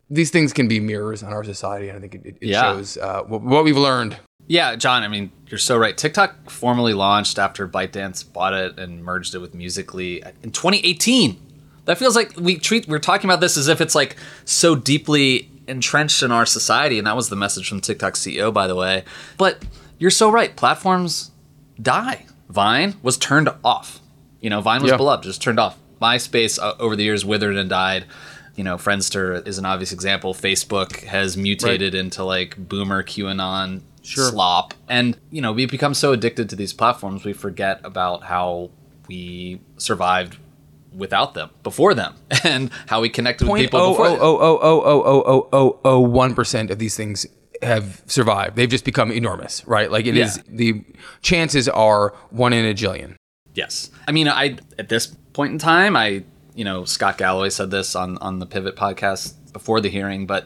these 0.09 0.29
things 0.31 0.53
can 0.53 0.67
be 0.67 0.79
mirrors 0.79 1.23
on 1.23 1.33
our 1.33 1.43
society, 1.43 1.89
and 1.89 1.97
I 1.97 2.01
think 2.01 2.15
it, 2.15 2.25
it 2.25 2.37
yeah. 2.41 2.61
shows 2.61 2.97
uh, 2.97 3.23
what, 3.23 3.41
what, 3.41 3.63
we've 3.63 3.77
learned. 3.77 4.17
Yeah, 4.47 4.75
Jon. 4.75 5.03
I 5.03 5.07
mean, 5.09 5.31
you're 5.47 5.57
so 5.57 5.77
right. 5.77 5.97
TikTok 5.97 6.49
formally 6.49 6.93
launched 6.93 7.37
after 7.37 7.67
ByteDance 7.67 8.31
bought 8.31 8.53
it 8.53 8.79
and 8.79 9.03
merged 9.03 9.35
it 9.35 9.39
with 9.39 9.53
Musical.ly 9.53 10.21
in 10.41 10.51
2018. 10.51 11.41
That 11.85 11.97
feels 11.97 12.15
like 12.15 12.35
we 12.37 12.57
treat 12.57 12.87
we're 12.87 12.99
talking 12.99 13.29
about 13.29 13.39
this 13.39 13.57
as 13.57 13.67
if 13.67 13.79
it's 13.81 13.95
like 13.95 14.15
so 14.45 14.75
deeply 14.75 15.49
entrenched 15.67 16.23
in 16.23 16.31
our 16.31 16.45
society, 16.45 16.97
and 16.97 17.07
that 17.07 17.15
was 17.15 17.29
the 17.29 17.35
message 17.35 17.67
from 17.67 17.81
TikTok 17.81 18.13
CEO, 18.13 18.53
by 18.53 18.67
the 18.67 18.75
way. 18.75 19.03
But 19.37 19.63
you're 19.97 20.11
so 20.11 20.29
right. 20.29 20.55
Platforms 20.55 21.31
die. 21.81 22.25
Vine 22.49 22.95
was 23.03 23.17
turned 23.17 23.49
off. 23.63 23.99
You 24.39 24.49
know, 24.49 24.61
Vine 24.61 24.81
was 24.81 24.91
Yeah. 24.91 24.97
beloved, 24.97 25.23
just 25.23 25.41
turned 25.41 25.59
off. 25.59 25.77
MySpace 26.01 26.59
uh, 26.61 26.75
over 26.79 26.95
the 26.95 27.03
years 27.03 27.25
withered 27.25 27.55
and 27.55 27.69
died. 27.69 28.05
You 28.57 28.63
know, 28.65 28.75
Friendster 28.75 29.47
is 29.47 29.57
an 29.57 29.65
obvious 29.65 29.91
example. 29.93 30.33
Facebook 30.33 31.03
has 31.05 31.37
mutated 31.37 31.95
into 31.95 32.23
like 32.25 32.57
boomer 32.57 33.03
QAnon 33.03 33.81
Sure. 34.01 34.29
slop. 34.31 34.73
And, 34.87 35.17
you 35.31 35.41
know, 35.41 35.51
we've 35.51 35.69
become 35.69 35.93
so 35.93 36.13
addicted 36.13 36.49
to 36.49 36.55
these 36.55 36.71
platforms, 36.73 37.23
we 37.25 37.33
forget 37.33 37.81
about 37.83 38.23
how 38.23 38.71
we 39.09 39.59
survived 39.77 40.37
without 40.95 41.33
them, 41.33 41.49
before 41.61 41.93
them, 41.93 42.15
and 42.43 42.71
how 42.87 43.01
we 43.01 43.09
connected 43.09 43.47
with 43.47 43.59
people 43.61 43.79
oh 43.79 43.91
before 43.91 44.07
oh 44.07 44.17
oh 44.17 44.37
oh 44.39 44.59
oh 44.61 44.81
oh 44.83 45.03
oh 45.05 45.23
oh 45.25 45.49
oh 45.53 45.79
oh 45.83 45.99
one 45.99 46.33
percent 46.33 46.71
of 46.71 46.79
these 46.79 46.95
things 46.95 47.25
have 47.61 48.01
survived. 48.07 48.55
They've 48.55 48.69
just 48.69 48.85
become 48.85 49.11
enormous, 49.11 49.67
right? 49.67 49.91
Like 49.91 50.05
it 50.05 50.15
is 50.17 50.37
Yeah. 50.37 50.43
the 50.47 50.83
chances 51.21 51.67
are 51.67 52.13
one 52.29 52.53
in 52.53 52.65
a 52.65 52.73
jillion. 52.73 53.15
Yes. 53.53 53.91
I 54.07 54.11
mean, 54.13 54.27
I 54.29 54.57
at 54.79 54.87
this 54.89 55.07
point 55.33 55.51
in 55.51 55.59
time, 55.59 55.95
I 55.97 56.23
you 56.57 56.65
know 56.65 56.83
Scott 56.83 57.17
Galloway 57.17 57.49
said 57.49 57.71
this 57.71 57.95
on 57.95 58.17
on 58.17 58.39
the 58.39 58.45
Pivot 58.45 58.75
podcast 58.75 59.35
before 59.53 59.79
the 59.79 59.89
hearing, 59.89 60.25
but 60.27 60.45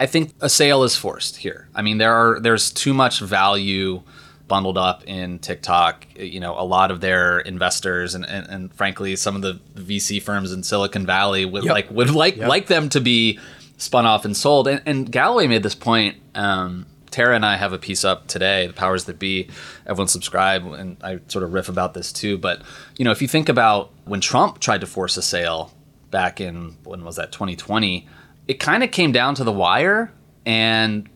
I 0.00 0.06
think 0.06 0.32
a 0.40 0.48
sale 0.48 0.82
is 0.82 0.96
forced 0.96 1.36
here. 1.36 1.68
I 1.74 1.82
mean, 1.82 1.98
there 1.98 2.12
are 2.12 2.40
there's 2.40 2.72
too 2.72 2.92
much 2.94 3.20
value 3.20 4.02
bundled 4.48 4.76
up 4.76 5.04
in 5.06 5.38
TikTok. 5.38 6.06
You 6.16 6.40
know, 6.40 6.58
a 6.58 6.64
lot 6.64 6.90
of 6.90 7.00
their 7.00 7.38
investors 7.40 8.14
and 8.16 8.24
and, 8.26 8.48
and 8.48 8.74
frankly, 8.74 9.14
some 9.16 9.36
of 9.36 9.42
the 9.42 9.60
VC 9.80 10.20
firms 10.20 10.52
in 10.52 10.62
Silicon 10.64 11.06
Valley 11.06 11.44
would 11.44 11.64
Yep. 11.64 11.72
like 11.72 11.90
would 11.90 12.10
like 12.10 12.36
Yep. 12.36 12.48
like 12.48 12.66
them 12.66 12.88
to 12.88 13.00
be 13.00 13.38
spun 13.76 14.06
off 14.06 14.24
and 14.24 14.36
sold. 14.36 14.66
And, 14.68 14.82
and 14.86 15.10
Galloway 15.12 15.46
made 15.46 15.62
this 15.62 15.74
point. 15.74 16.16
Um, 16.34 16.86
Tara 17.12 17.36
and 17.36 17.46
I 17.46 17.56
have 17.56 17.72
a 17.72 17.78
piece 17.78 18.04
up 18.04 18.26
today, 18.26 18.66
The 18.66 18.72
Powers 18.72 19.04
That 19.04 19.18
Be. 19.18 19.48
Everyone 19.86 20.08
subscribe, 20.08 20.66
and 20.66 20.96
I 21.04 21.20
sort 21.28 21.44
of 21.44 21.52
riff 21.52 21.68
about 21.68 21.94
this 21.94 22.12
too. 22.12 22.38
But, 22.38 22.62
you 22.96 23.04
know, 23.04 23.10
if 23.10 23.22
you 23.22 23.28
think 23.28 23.48
about 23.48 23.92
when 24.04 24.20
Trump 24.20 24.58
tried 24.58 24.80
to 24.80 24.86
force 24.86 25.16
a 25.16 25.22
sale 25.22 25.72
back 26.10 26.40
in, 26.40 26.76
when 26.84 27.04
was 27.04 27.16
that, 27.16 27.30
2020, 27.32 28.08
it 28.48 28.54
kind 28.54 28.82
of 28.82 28.90
came 28.90 29.12
down 29.12 29.34
to 29.36 29.44
the 29.44 29.52
wire, 29.52 30.12
and 30.44 31.08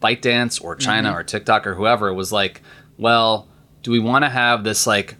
ByteDance 0.00 0.62
or 0.62 0.74
mm-hmm. 0.74 0.84
China 0.84 1.12
or 1.12 1.22
TikTok 1.22 1.66
or 1.66 1.74
whoever 1.74 2.12
was 2.12 2.32
like, 2.32 2.62
well, 2.96 3.48
do 3.82 3.90
we 3.90 3.98
want 3.98 4.24
to 4.24 4.28
have 4.28 4.64
this 4.64 4.86
like 4.86 5.16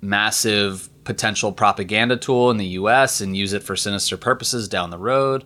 massive 0.00 0.88
potential 1.04 1.52
propaganda 1.52 2.16
tool 2.16 2.50
in 2.50 2.56
the 2.56 2.66
US 2.66 3.20
and 3.20 3.36
use 3.36 3.52
it 3.52 3.62
for 3.62 3.76
sinister 3.76 4.16
purposes 4.16 4.68
down 4.68 4.90
the 4.90 4.98
road? 4.98 5.44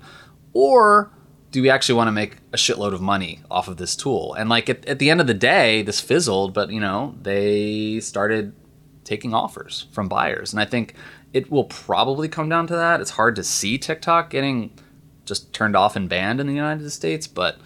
Or 0.52 1.10
do 1.50 1.62
we 1.62 1.70
actually 1.70 1.96
want 1.96 2.08
to 2.08 2.12
make 2.12 2.36
a 2.52 2.56
shitload 2.56 2.92
of 2.92 3.00
money 3.00 3.40
off 3.50 3.68
of 3.68 3.76
this 3.76 3.96
tool? 3.96 4.34
And 4.34 4.48
like 4.48 4.68
at, 4.68 4.86
at 4.86 4.98
the 4.98 5.10
end 5.10 5.20
of 5.20 5.26
the 5.26 5.34
day, 5.34 5.82
this 5.82 6.00
fizzled, 6.00 6.54
but 6.54 6.70
you 6.70 6.80
know, 6.80 7.16
they 7.22 8.00
started 8.00 8.54
taking 9.04 9.34
offers 9.34 9.86
from 9.92 10.08
buyers. 10.08 10.52
And 10.52 10.60
I 10.60 10.64
think 10.64 10.94
it 11.32 11.50
will 11.50 11.64
probably 11.64 12.28
come 12.28 12.48
down 12.48 12.66
to 12.68 12.76
that. 12.76 13.00
It's 13.00 13.10
hard 13.10 13.36
to 13.36 13.44
see 13.44 13.78
TikTok 13.78 14.30
getting 14.30 14.72
just 15.24 15.52
turned 15.52 15.76
off 15.76 15.96
and 15.96 16.08
banned 16.08 16.40
in 16.40 16.46
the 16.46 16.54
United 16.54 16.90
States, 16.90 17.26
but 17.26 17.56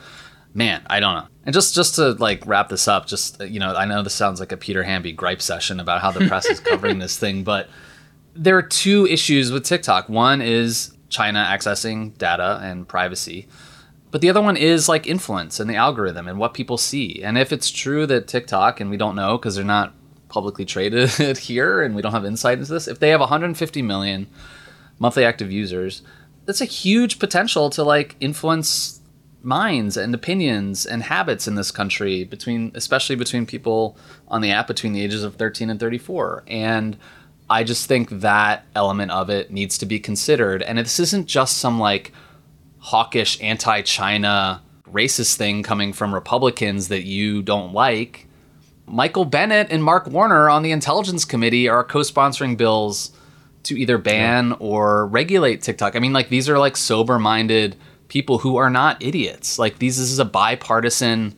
man, 0.52 0.82
I 0.86 1.00
don't 1.00 1.14
know. 1.14 1.26
And 1.44 1.52
just 1.52 1.74
just 1.74 1.96
to 1.96 2.12
like 2.12 2.46
wrap 2.46 2.68
this 2.68 2.86
up, 2.88 3.06
just 3.06 3.40
uh, 3.40 3.44
you 3.44 3.58
know, 3.58 3.74
I 3.74 3.84
know 3.84 4.02
this 4.02 4.14
sounds 4.14 4.40
like 4.40 4.52
a 4.52 4.56
Peter 4.56 4.82
Hamby 4.82 5.12
gripe 5.12 5.42
session 5.42 5.80
about 5.80 6.00
how 6.00 6.10
the 6.10 6.26
press 6.26 6.46
is 6.46 6.60
covering 6.60 6.98
this 6.98 7.18
thing, 7.18 7.44
but 7.52 7.68
there 8.34 8.56
are 8.56 8.62
two 8.62 9.06
issues 9.06 9.52
with 9.52 9.64
TikTok. 9.64 10.08
One 10.08 10.40
is 10.40 10.94
China 11.08 11.46
accessing 11.48 12.16
data 12.18 12.60
and 12.62 12.86
privacy. 12.88 13.48
But 14.14 14.20
the 14.20 14.30
other 14.30 14.40
one 14.40 14.56
is 14.56 14.88
like 14.88 15.08
influence 15.08 15.58
and 15.58 15.68
the 15.68 15.74
algorithm 15.74 16.28
and 16.28 16.38
what 16.38 16.54
people 16.54 16.78
see. 16.78 17.20
And 17.24 17.36
if 17.36 17.52
it's 17.52 17.68
true 17.68 18.06
that 18.06 18.28
TikTok, 18.28 18.78
and 18.78 18.88
we 18.88 18.96
don't 18.96 19.16
know 19.16 19.36
because 19.36 19.56
they're 19.56 19.64
not 19.64 19.92
publicly 20.28 20.64
traded 20.64 21.10
here 21.38 21.82
and 21.82 21.96
we 21.96 22.00
don't 22.00 22.12
have 22.12 22.24
insight 22.24 22.58
into 22.58 22.70
this, 22.70 22.86
if 22.86 23.00
they 23.00 23.08
have 23.08 23.18
150 23.18 23.82
million 23.82 24.28
monthly 25.00 25.24
active 25.24 25.50
users, 25.50 26.02
that's 26.44 26.60
a 26.60 26.64
huge 26.64 27.18
potential 27.18 27.70
to 27.70 27.82
like 27.82 28.14
influence 28.20 29.00
minds 29.42 29.96
and 29.96 30.14
opinions 30.14 30.86
and 30.86 31.02
habits 31.02 31.48
in 31.48 31.56
this 31.56 31.72
country 31.72 32.22
between 32.22 32.70
especially 32.76 33.16
between 33.16 33.44
people 33.44 33.96
on 34.28 34.42
the 34.42 34.52
app 34.52 34.68
between 34.68 34.92
the 34.92 35.02
ages 35.02 35.24
of 35.24 35.34
13 35.34 35.68
and 35.68 35.78
34 35.78 36.44
and 36.46 36.96
i 37.50 37.62
just 37.62 37.86
think 37.86 38.08
that 38.08 38.64
element 38.74 39.10
of 39.10 39.28
it 39.28 39.50
needs 39.50 39.76
to 39.76 39.84
be 39.84 40.00
considered 40.00 40.62
and 40.62 40.78
this 40.78 40.98
isn't 40.98 41.26
just 41.26 41.58
some 41.58 41.78
like 41.78 42.10
hawkish 42.84 43.40
anti-china 43.40 44.62
racist 44.90 45.36
thing 45.36 45.62
coming 45.62 45.92
from 45.92 46.14
republicans 46.14 46.88
that 46.88 47.02
you 47.04 47.42
don't 47.42 47.72
like 47.72 48.26
michael 48.86 49.24
bennet 49.24 49.66
and 49.70 49.82
mark 49.82 50.06
warner 50.06 50.48
on 50.48 50.62
the 50.62 50.70
intelligence 50.70 51.24
committee 51.24 51.68
are 51.68 51.82
co-sponsoring 51.82 52.56
bills 52.56 53.10
to 53.64 53.78
either 53.78 53.98
ban 53.98 54.52
or 54.60 55.06
regulate 55.06 55.62
TikTok. 55.62 55.96
I 55.96 55.98
mean, 55.98 56.12
like 56.12 56.28
these 56.28 56.48
are 56.48 56.58
like 56.58 56.76
sober-minded 56.76 57.76
people 58.08 58.38
who 58.38 58.56
are 58.56 58.70
not 58.70 59.02
idiots. 59.02 59.58
Like 59.58 59.78
these 59.78 59.98
this 59.98 60.10
is 60.10 60.18
a 60.18 60.24
bipartisan 60.24 61.34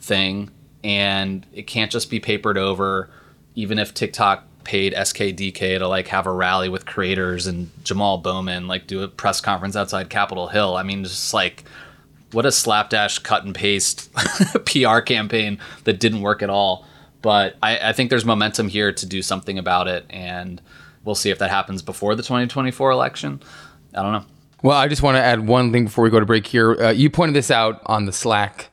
thing 0.00 0.50
and 0.84 1.46
it 1.52 1.66
can't 1.66 1.90
just 1.90 2.10
be 2.10 2.20
papered 2.20 2.58
over 2.58 3.10
even 3.54 3.78
if 3.78 3.94
TikTok 3.94 4.46
paid 4.64 4.94
SKDK 4.94 5.78
to 5.78 5.88
like 5.88 6.08
have 6.08 6.26
a 6.26 6.32
rally 6.32 6.68
with 6.68 6.86
creators 6.86 7.46
and 7.46 7.70
Jamal 7.84 8.18
Bowman 8.18 8.66
like 8.66 8.86
do 8.86 9.02
a 9.02 9.08
press 9.08 9.40
conference 9.40 9.76
outside 9.76 10.10
Capitol 10.10 10.48
Hill. 10.48 10.76
I 10.76 10.82
mean, 10.82 11.04
just 11.04 11.34
like 11.34 11.64
what 12.32 12.46
a 12.46 12.52
slapdash 12.52 13.20
cut 13.20 13.44
and 13.44 13.54
paste 13.54 14.12
PR 14.66 14.98
campaign 15.00 15.58
that 15.84 16.00
didn't 16.00 16.20
work 16.20 16.42
at 16.42 16.50
all. 16.50 16.86
But 17.22 17.56
I, 17.62 17.90
I 17.90 17.92
think 17.92 18.10
there's 18.10 18.24
momentum 18.24 18.68
here 18.68 18.92
to 18.92 19.06
do 19.06 19.22
something 19.22 19.58
about 19.58 19.88
it, 19.88 20.04
and 20.10 20.60
we'll 21.04 21.14
see 21.14 21.30
if 21.30 21.38
that 21.38 21.48
happens 21.48 21.80
before 21.80 22.14
the 22.14 22.22
2024 22.22 22.90
election. 22.90 23.40
I 23.94 24.02
don't 24.02 24.12
know. 24.12 24.24
Well, 24.62 24.76
I 24.76 24.88
just 24.88 25.02
want 25.02 25.16
to 25.16 25.22
add 25.22 25.46
one 25.46 25.72
thing 25.72 25.84
before 25.84 26.04
we 26.04 26.10
go 26.10 26.20
to 26.20 26.26
break 26.26 26.46
here. 26.46 26.74
Uh, 26.74 26.90
you 26.90 27.08
pointed 27.08 27.34
this 27.34 27.50
out 27.50 27.80
on 27.86 28.04
the 28.06 28.12
Slack 28.12 28.70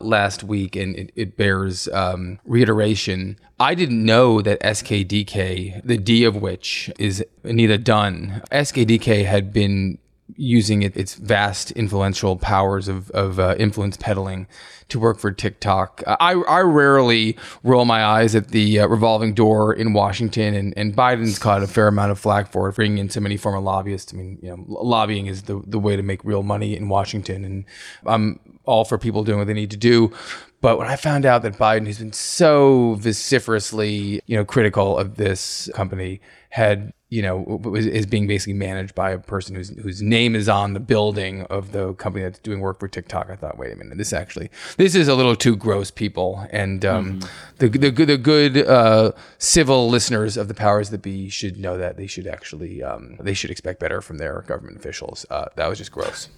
last 0.00 0.44
week, 0.44 0.76
and 0.76 0.96
it, 0.96 1.10
it 1.14 1.36
bears 1.36 1.88
um, 1.88 2.38
reiteration. 2.44 3.38
I 3.58 3.74
didn't 3.74 4.04
know 4.04 4.40
that 4.42 4.60
SKDK, 4.60 5.82
the 5.84 5.98
D 5.98 6.24
of 6.24 6.36
which 6.36 6.90
is 6.98 7.24
Anita 7.42 7.78
Dunn, 7.78 8.42
SKDK 8.50 9.24
had 9.24 9.52
been 9.52 9.98
using 10.36 10.82
it, 10.82 10.96
its 10.96 11.14
vast 11.14 11.70
influential 11.72 12.36
powers 12.36 12.88
of, 12.88 13.10
of 13.10 13.38
uh, 13.38 13.54
influence 13.58 13.96
peddling 13.96 14.46
to 14.88 14.98
work 14.98 15.18
for 15.18 15.30
TikTok. 15.30 16.02
I, 16.06 16.32
I 16.32 16.60
rarely 16.60 17.36
roll 17.62 17.84
my 17.84 18.04
eyes 18.04 18.34
at 18.34 18.48
the 18.48 18.80
uh, 18.80 18.86
revolving 18.86 19.34
door 19.34 19.72
in 19.72 19.92
Washington, 19.92 20.54
and, 20.54 20.74
and 20.76 20.96
Biden's 20.96 21.38
caught 21.38 21.62
a 21.62 21.66
fair 21.66 21.88
amount 21.88 22.10
of 22.10 22.18
flack 22.18 22.50
for 22.50 22.68
it, 22.68 22.76
bringing 22.76 22.98
in 22.98 23.10
so 23.10 23.20
many 23.20 23.36
former 23.36 23.60
lobbyists. 23.60 24.12
I 24.12 24.16
mean, 24.16 24.38
you 24.42 24.48
know, 24.48 24.64
lobbying 24.66 25.26
is 25.26 25.42
the, 25.42 25.62
the 25.66 25.78
way 25.78 25.96
to 25.96 26.02
make 26.02 26.24
real 26.24 26.42
money 26.42 26.76
in 26.76 26.88
Washington, 26.88 27.44
and 27.44 27.64
I'm 28.06 28.40
all 28.64 28.84
for 28.84 28.98
people 28.98 29.24
doing 29.24 29.38
what 29.38 29.46
they 29.46 29.54
need 29.54 29.70
to 29.70 29.76
do. 29.76 30.12
But 30.60 30.78
when 30.78 30.86
I 30.86 30.96
found 30.96 31.26
out 31.26 31.42
that 31.42 31.58
Biden, 31.58 31.86
who's 31.86 31.98
been 31.98 32.14
so 32.14 32.94
vociferously, 32.94 34.22
you 34.26 34.36
know, 34.36 34.46
critical 34.46 34.96
of 34.96 35.16
this 35.16 35.68
company, 35.74 36.22
had 36.48 36.92
you 37.14 37.22
know 37.22 37.60
is 37.76 38.06
being 38.06 38.26
basically 38.26 38.54
managed 38.54 38.94
by 38.94 39.10
a 39.10 39.18
person 39.18 39.54
whose 39.54 39.68
whose 39.78 40.02
name 40.02 40.34
is 40.34 40.48
on 40.48 40.72
the 40.72 40.80
building 40.80 41.42
of 41.42 41.70
the 41.70 41.94
company 41.94 42.24
that's 42.24 42.40
doing 42.40 42.60
work 42.60 42.80
for 42.80 42.88
TikTok, 42.88 43.30
I 43.30 43.36
thought, 43.36 43.56
wait 43.56 43.72
a 43.72 43.76
minute, 43.76 43.96
this 43.98 44.12
actually 44.12 44.50
this 44.78 44.96
is 44.96 45.06
a 45.06 45.14
little 45.14 45.36
too 45.36 45.54
gross, 45.54 45.92
people. 45.92 46.44
And 46.50 46.84
um, 46.84 47.20
the 47.58 47.68
the 47.68 47.92
good 47.92 48.08
the 48.08 48.18
good 48.18 48.56
uh, 48.66 49.12
civil 49.38 49.88
listeners 49.88 50.36
of 50.36 50.48
the 50.48 50.54
powers 50.54 50.90
that 50.90 51.02
be 51.02 51.28
should 51.28 51.56
know 51.56 51.78
that 51.78 51.96
they 51.96 52.08
should 52.08 52.26
actually 52.26 52.82
um, 52.82 53.16
they 53.20 53.34
should 53.34 53.52
expect 53.52 53.78
better 53.78 54.00
from 54.00 54.18
their 54.18 54.42
government 54.42 54.76
officials. 54.76 55.24
Uh, 55.30 55.46
that 55.54 55.68
was 55.68 55.78
just 55.78 55.92
gross. 55.92 56.28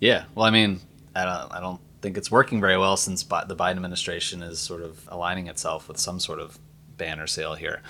Yeah. 0.00 0.24
Well, 0.34 0.44
I 0.44 0.50
mean, 0.50 0.80
I 1.14 1.24
don't, 1.24 1.52
I 1.52 1.60
don't 1.60 1.80
think 2.02 2.18
it's 2.18 2.30
working 2.30 2.60
very 2.60 2.76
well 2.76 2.96
since 2.96 3.22
the 3.22 3.56
Biden 3.56 3.76
administration 3.76 4.42
is 4.42 4.58
sort 4.58 4.82
of 4.82 5.08
aligning 5.08 5.46
itself 5.46 5.88
with 5.88 5.98
some 5.98 6.20
sort 6.20 6.40
of 6.40 6.58
banner 6.96 7.26
sale 7.26 7.54
here. 7.54 7.82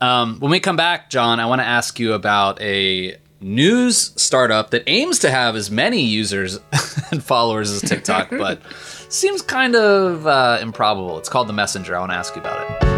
Um, 0.00 0.38
when 0.40 0.50
we 0.50 0.60
come 0.60 0.76
back, 0.76 1.10
Jon, 1.10 1.40
I 1.40 1.46
want 1.46 1.60
to 1.60 1.66
ask 1.66 1.98
you 1.98 2.12
about 2.12 2.60
a 2.60 3.16
news 3.40 4.12
startup 4.16 4.70
that 4.70 4.84
aims 4.86 5.18
to 5.20 5.30
have 5.30 5.56
as 5.56 5.70
many 5.70 6.02
users 6.02 6.58
and 7.10 7.22
followers 7.22 7.70
as 7.70 7.82
TikTok, 7.82 8.30
but 8.38 8.62
seems 9.08 9.42
kind 9.42 9.74
of 9.74 10.26
uh, 10.26 10.58
improbable. 10.62 11.18
It's 11.18 11.28
called 11.28 11.48
The 11.48 11.52
Messenger. 11.52 11.96
I 11.96 12.00
want 12.00 12.12
to 12.12 12.16
ask 12.16 12.34
you 12.34 12.40
about 12.40 12.70
it. 12.70 12.92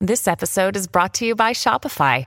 This 0.00 0.28
episode 0.28 0.76
is 0.76 0.86
brought 0.86 1.14
to 1.14 1.26
you 1.26 1.34
by 1.34 1.52
Shopify. 1.52 2.26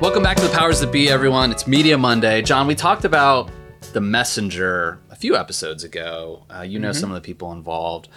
Welcome 0.00 0.22
back 0.22 0.36
to 0.36 0.42
the 0.42 0.52
Powers 0.52 0.80
That 0.80 0.92
Be, 0.92 1.08
everyone. 1.08 1.50
It's 1.50 1.66
Media 1.66 1.96
Monday. 1.98 2.42
Jon, 2.42 2.66
we 2.66 2.74
talked 2.74 3.04
about 3.04 3.50
the 3.92 4.00
Messenger 4.00 5.00
a 5.10 5.16
few 5.16 5.36
episodes 5.36 5.84
ago. 5.84 6.44
Uh, 6.54 6.62
you 6.62 6.78
know 6.78 6.92
some 6.92 7.10
of 7.10 7.14
the 7.14 7.20
people 7.20 7.52
involved 7.52 8.08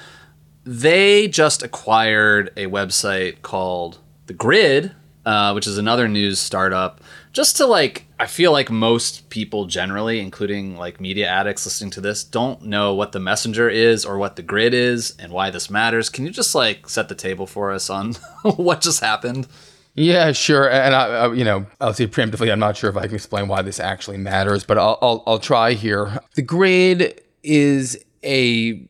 they 0.69 1.27
just 1.27 1.63
acquired 1.63 2.51
a 2.55 2.67
website 2.67 3.41
called 3.41 3.98
The 4.27 4.33
Grid, 4.33 4.91
uh, 5.25 5.51
which 5.53 5.65
is 5.65 5.79
another 5.79 6.07
news 6.07 6.39
startup. 6.39 7.01
Just 7.33 7.57
to 7.57 7.65
like, 7.65 8.05
I 8.19 8.27
feel 8.27 8.51
like 8.51 8.69
most 8.69 9.29
people 9.29 9.65
generally, 9.65 10.19
including 10.19 10.77
like 10.77 11.01
media 11.01 11.27
addicts 11.27 11.65
listening 11.65 11.89
to 11.91 12.01
this, 12.01 12.24
don't 12.24 12.63
know 12.63 12.93
what 12.93 13.13
the 13.13 13.19
messenger 13.19 13.67
is 13.67 14.05
or 14.05 14.19
what 14.19 14.36
the 14.36 14.43
grid 14.43 14.75
is 14.75 15.15
and 15.17 15.31
why 15.31 15.50
this 15.50 15.71
matters. 15.71 16.09
Can 16.09 16.25
you 16.25 16.31
just 16.31 16.53
like 16.53 16.88
set 16.88 17.09
the 17.09 17.15
table 17.15 17.48
for 17.48 17.71
us 17.71 17.89
on 17.89 18.13
what 18.43 18.81
just 18.81 19.00
happened? 19.00 19.48
Yeah, 19.96 20.31
sure. 20.31 20.69
And 20.69 20.96
I, 20.96 21.05
I, 21.08 21.34
you 21.34 21.43
know, 21.43 21.65
I'll 21.81 21.93
say 21.93 22.08
preemptively, 22.08 22.51
I'm 22.51 22.60
not 22.60 22.77
sure 22.77 22.89
if 22.89 22.98
I 22.98 23.08
can 23.08 23.15
explain 23.15 23.48
why 23.48 23.62
this 23.62 23.79
actually 23.79 24.17
matters, 24.17 24.63
but 24.63 24.77
I'll, 24.77 24.98
I'll, 25.01 25.24
I'll 25.27 25.39
try 25.39 25.74
here. 25.74 26.19
The 26.36 26.41
grid 26.41 27.22
is 27.43 28.03
a 28.24 28.88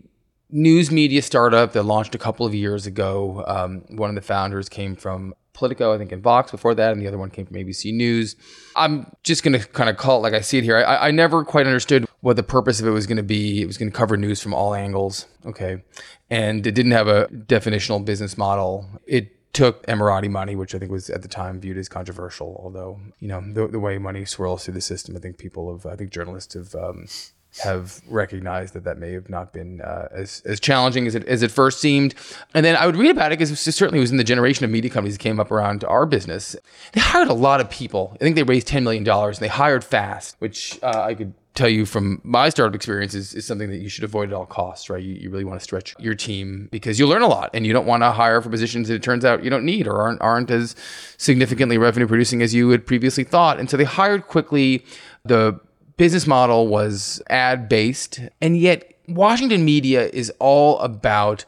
news 0.52 0.92
media 0.92 1.22
startup 1.22 1.74
that 1.74 1.84
launched 1.84 2.16
a 2.16 2.18
couple 2.18 2.46
of 2.46 2.54
years 2.54 2.86
ago. 2.86 3.44
Um, 3.48 3.84
one 3.90 4.10
of 4.10 4.16
the 4.16 4.22
founders 4.22 4.70
came 4.70 4.96
from 4.96 5.34
Politico, 5.54 5.94
I 5.94 5.98
think, 5.98 6.12
in 6.12 6.22
Vox 6.22 6.52
before 6.52 6.74
that, 6.76 6.94
and 6.94 7.02
the 7.02 7.08
other 7.08 7.18
one 7.18 7.30
came 7.30 7.46
from 7.46 7.58
ABC 7.58 7.94
News. 7.94 8.36
I'm 8.76 9.12
just 9.24 9.44
going 9.44 9.60
to 9.60 9.68
kind 9.68 9.90
of 9.90 9.98
call 9.98 10.20
it 10.20 10.22
like 10.22 10.34
I 10.34 10.42
see 10.42 10.58
it 10.58 10.64
here. 10.64 10.78
I, 10.78 11.08
I 11.08 11.12
never 11.12 11.44
quite 11.44 11.66
understood 11.66 12.06
what 12.22 12.38
the 12.38 12.44
purpose 12.44 12.80
of 12.80 12.88
it 12.88 12.92
was 12.92 13.08
going 13.08 13.18
to 13.18 13.24
be. 13.24 13.62
It 13.62 13.66
was 13.66 13.78
going 13.78 13.92
to 13.92 13.98
cover 13.98 14.16
news 14.16 14.42
from 14.42 14.54
all 14.54 14.74
angles, 14.74 15.28
okay, 15.46 15.84
and 16.30 16.66
it 16.66 16.72
didn't 16.72 16.94
have 16.94 17.08
a 17.08 17.28
definitional 17.28 18.04
business 18.04 18.38
model. 18.38 18.88
It 19.06 19.36
took 19.54 19.86
Emirati 19.88 20.30
money, 20.30 20.56
which 20.56 20.76
I 20.76 20.80
think 20.80 20.92
was 20.92 21.10
at 21.10 21.22
the 21.22 21.28
time 21.28 21.60
viewed 21.60 21.78
as 21.78 21.90
controversial. 21.90 22.60
Although, 22.64 23.00
you 23.20 23.28
know, 23.28 23.42
the, 23.42 23.68
the 23.68 23.80
way 23.80 23.98
money 23.98 24.26
swirls 24.26 24.66
through 24.66 24.76
the 24.76 24.82
system, 24.82 25.16
I 25.16 25.20
think 25.20 25.38
people 25.38 25.72
have, 25.72 25.86
I 25.86 25.96
think 25.96 26.12
journalists 26.12 26.54
have 26.54 26.76
um, 26.76 27.08
have 27.64 28.02
recognized 28.08 28.74
that 28.76 28.84
that 28.84 28.98
may 28.98 29.12
have 29.12 29.30
not 29.30 29.52
been 29.52 29.82
uh, 29.82 30.08
as, 30.12 30.42
as 30.46 30.60
challenging 30.60 31.08
as 31.08 31.16
it, 31.16 31.26
as 31.26 31.42
it 31.42 31.52
first 31.52 31.82
seemed. 31.82 32.14
And 32.54 32.64
then 32.64 32.76
I 32.76 32.86
would 32.86 32.96
read 32.96 33.10
about 33.10 33.32
it 33.32 33.40
because 33.40 33.52
it 33.52 33.72
certainly 33.72 34.00
was 34.00 34.12
in 34.12 34.18
the 34.18 34.24
generation 34.24 34.66
of 34.66 34.72
media 34.72 34.92
companies 34.92 35.16
that 35.16 35.24
came 35.24 35.40
up 35.40 35.52
around 35.52 35.84
our 35.84 36.06
business. 36.06 36.56
They 36.94 37.02
hired 37.02 37.28
a 37.28 37.34
lot 37.34 37.60
of 37.60 37.70
people. 37.70 38.12
I 38.16 38.24
think 38.24 38.36
they 38.36 38.44
raised 38.44 38.68
$10 38.68 38.84
million 38.84 39.08
and 39.08 39.36
they 39.38 39.48
hired 39.48 39.84
fast, 39.84 40.36
which 40.40 40.80
uh, 40.84 41.04
I 41.08 41.16
could 41.16 41.34
tell 41.56 41.70
you 41.70 41.86
from 41.86 42.22
my 42.24 42.50
startup 42.50 42.76
experience 42.76 43.14
is, 43.14 43.34
is 43.34 43.46
something 43.46 43.70
that 43.70 43.78
you 43.78 43.90
should 43.90 44.04
avoid 44.04 44.30
at 44.30 44.34
all 44.34 44.46
costs, 44.46 44.90
right? 44.90 45.04
You, 45.04 45.16
you 45.16 45.30
really 45.30 45.44
want 45.44 45.60
to 45.60 45.64
stretch 45.64 45.96
your 46.00 46.16
team 46.16 46.70
because 46.72 47.00
you 47.00 47.08
learn 47.08 47.22
a 47.22 47.28
lot 47.28 47.50
and 47.54 47.66
you 47.66 47.74
don't 47.74 47.86
want 47.86 48.04
to 48.04 48.12
hire 48.12 48.42
for 48.42 48.50
positions 48.50 48.88
that 48.88 48.96
it 48.96 49.04
turns 49.04 49.26
out 49.26 49.44
you 49.44 49.50
don't 49.50 49.66
need 49.66 49.88
or 49.88 49.98
aren't, 50.00 50.22
aren't 50.22 50.52
as 50.52 50.76
significantly 51.18 51.78
revenue 51.78 52.08
producing 52.08 52.42
as 52.42 52.54
you 52.54 52.70
had 52.70 52.86
previously 52.86 53.24
thought. 53.24 53.60
And 53.60 53.70
so 53.70 53.78
they 53.78 53.84
hired 53.84 54.28
quickly. 54.28 54.86
The 55.26 55.60
business 55.98 56.26
model 56.26 56.68
was 56.68 57.22
ad 57.30 57.68
based, 57.68 58.22
and 58.42 58.58
yet 58.58 58.94
Washington 59.08 59.66
media 59.66 60.08
is 60.08 60.32
all 60.40 60.80
about 60.80 61.46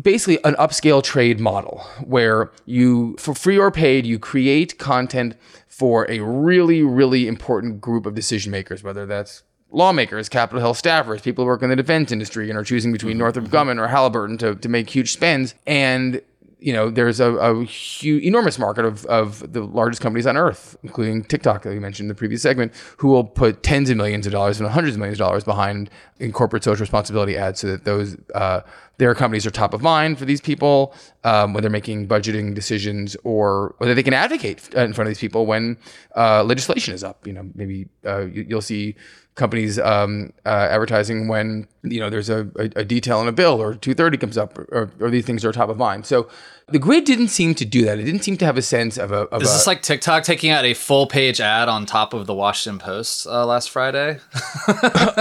basically 0.00 0.42
an 0.44 0.54
upscale 0.54 1.02
trade 1.02 1.40
model 1.40 1.86
where 2.04 2.50
you, 2.66 3.16
for 3.18 3.34
free 3.34 3.58
or 3.58 3.70
paid, 3.70 4.06
you 4.06 4.18
create 4.18 4.78
content 4.78 5.36
for 5.68 6.10
a 6.10 6.20
really, 6.20 6.82
really 6.82 7.26
important 7.26 7.80
group 7.80 8.06
of 8.06 8.14
decision 8.14 8.50
makers, 8.50 8.82
whether 8.82 9.06
that's 9.06 9.42
lawmakers, 9.70 10.28
Capitol 10.28 10.60
Hill 10.60 10.74
staffers, 10.74 11.22
people 11.22 11.44
who 11.44 11.48
work 11.48 11.62
in 11.62 11.70
the 11.70 11.76
defense 11.76 12.10
industry 12.10 12.48
and 12.48 12.58
are 12.58 12.64
choosing 12.64 12.92
between 12.92 13.12
mm-hmm. 13.12 13.20
Northrop 13.20 13.46
mm-hmm. 13.46 13.54
Grumman 13.54 13.82
or 13.82 13.88
Halliburton 13.88 14.38
to, 14.38 14.54
to 14.56 14.68
make 14.68 14.90
huge 14.90 15.12
spends. 15.12 15.54
And 15.66 16.20
you 16.60 16.72
know, 16.72 16.90
there's 16.90 17.20
a, 17.20 17.34
a 17.34 17.64
huge, 17.64 18.22
enormous 18.24 18.58
market 18.58 18.84
of, 18.84 19.06
of 19.06 19.52
the 19.52 19.62
largest 19.62 20.02
companies 20.02 20.26
on 20.26 20.36
earth, 20.36 20.76
including 20.82 21.22
TikTok 21.22 21.62
that 21.62 21.70
we 21.70 21.78
mentioned 21.78 22.06
in 22.06 22.08
the 22.08 22.14
previous 22.14 22.42
segment, 22.42 22.72
who 22.96 23.08
will 23.08 23.24
put 23.24 23.62
tens 23.62 23.90
of 23.90 23.96
millions 23.96 24.26
of 24.26 24.32
dollars 24.32 24.60
and 24.60 24.68
hundreds 24.68 24.96
of 24.96 24.98
millions 24.98 25.20
of 25.20 25.26
dollars 25.26 25.44
behind 25.44 25.88
in 26.18 26.32
corporate 26.32 26.64
social 26.64 26.82
responsibility 26.82 27.36
ads 27.36 27.60
so 27.60 27.68
that 27.68 27.84
those 27.84 28.16
uh, 28.34 28.60
their 28.98 29.14
companies 29.14 29.46
are 29.46 29.50
top 29.50 29.72
of 29.72 29.80
mind 29.80 30.18
for 30.18 30.24
these 30.24 30.40
people 30.40 30.92
um, 31.22 31.52
when 31.52 31.62
they're 31.62 31.70
making 31.70 32.08
budgeting 32.08 32.54
decisions 32.54 33.16
or 33.22 33.74
whether 33.78 33.94
they 33.94 34.02
can 34.02 34.14
advocate 34.14 34.74
in 34.74 34.92
front 34.92 35.06
of 35.06 35.08
these 35.08 35.20
people 35.20 35.46
when 35.46 35.76
uh, 36.16 36.42
legislation 36.42 36.92
is 36.92 37.04
up. 37.04 37.24
You 37.24 37.34
know, 37.34 37.48
maybe 37.54 37.88
uh, 38.04 38.22
you, 38.22 38.46
will 38.50 38.62
see 38.62 38.96
companies 39.38 39.78
um, 39.78 40.32
uh, 40.44 40.68
advertising 40.70 41.28
when 41.28 41.66
you 41.82 42.00
know 42.00 42.10
there's 42.10 42.28
a, 42.28 42.50
a, 42.56 42.80
a, 42.80 42.84
detail 42.84 43.22
in 43.22 43.28
a 43.28 43.32
bill 43.32 43.62
or 43.62 43.74
230 43.74 44.18
comes 44.18 44.36
up 44.36 44.58
or, 44.58 44.90
or, 45.00 45.10
these 45.10 45.24
things 45.24 45.44
are 45.44 45.52
top 45.52 45.70
of 45.70 45.78
mind. 45.78 46.04
So 46.04 46.28
the 46.66 46.78
grid 46.78 47.04
didn't 47.04 47.28
seem 47.28 47.54
to 47.54 47.64
do 47.64 47.84
that. 47.84 47.98
It 47.98 48.02
didn't 48.02 48.24
seem 48.24 48.36
to 48.38 48.44
have 48.44 48.58
a 48.58 48.62
sense 48.62 48.98
of 48.98 49.12
a 49.12 49.20
of 49.28 49.42
is 49.42 49.48
a, 49.48 49.52
this 49.52 49.66
like 49.66 49.80
tiktok 49.80 50.24
taking 50.24 50.50
out 50.50 50.64
a 50.66 50.74
full 50.74 51.06
page 51.06 51.40
ad 51.40 51.68
on 51.68 51.86
top 51.86 52.12
of 52.12 52.26
the 52.26 52.34
washington 52.34 52.78
post 52.78 53.26
uh, 53.26 53.46
last 53.46 53.70
friday? 53.70 54.18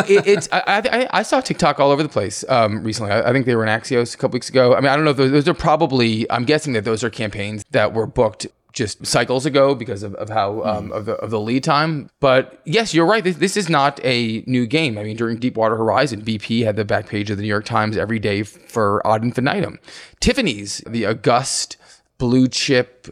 It, 0.07 0.27
it's 0.27 0.49
I, 0.51 0.61
I, 0.67 1.07
I, 1.19 1.23
saw 1.23 1.39
tiktok 1.39 1.79
all 1.79 1.91
over 1.91 2.03
the 2.03 2.09
place 2.09 2.43
um, 2.49 2.83
recently. 2.83 3.11
I, 3.11 3.29
I, 3.29 3.31
think 3.31 3.45
they 3.45 3.55
were 3.55 3.65
in 3.65 3.69
axios 3.69 4.13
a 4.13 4.17
couple 4.17 4.35
weeks 4.35 4.49
ago. 4.49 4.75
I 4.75 4.81
mean 4.81 4.89
i 4.89 4.95
don't 4.95 5.05
know 5.05 5.11
if 5.11 5.17
those, 5.17 5.31
those 5.31 5.47
are 5.47 5.53
probably 5.53 6.29
i'm 6.31 6.43
guessing 6.43 6.73
that 6.73 6.83
those 6.83 7.03
are 7.03 7.09
campaigns 7.09 7.63
that 7.71 7.93
were 7.93 8.07
booked 8.07 8.47
just 8.73 9.05
cycles 9.05 9.45
ago 9.45 9.73
because 9.73 10.03
of, 10.03 10.13
of 10.15 10.29
how 10.29 10.61
um, 10.63 10.91
of, 10.91 11.05
the, 11.05 11.13
of 11.15 11.31
the 11.31 11.39
lead 11.39 11.63
time. 11.63 12.09
But 12.19 12.61
yes, 12.65 12.93
you're 12.93 13.05
right. 13.05 13.23
This, 13.23 13.37
this 13.37 13.57
is 13.57 13.69
not 13.69 13.99
a 14.03 14.43
new 14.45 14.65
game. 14.65 14.97
I 14.97 15.03
mean, 15.03 15.17
during 15.17 15.37
Deepwater 15.37 15.75
Horizon, 15.75 16.21
BP 16.21 16.63
had 16.63 16.75
the 16.75 16.85
back 16.85 17.07
page 17.07 17.29
of 17.29 17.37
the 17.37 17.43
New 17.43 17.49
York 17.49 17.65
Times 17.65 17.97
every 17.97 18.19
day 18.19 18.43
for 18.43 19.05
ad 19.05 19.23
infinitum. 19.23 19.79
Tiffany's, 20.19 20.81
the 20.87 21.05
august 21.05 21.77
blue 22.17 22.47
chip 22.47 23.07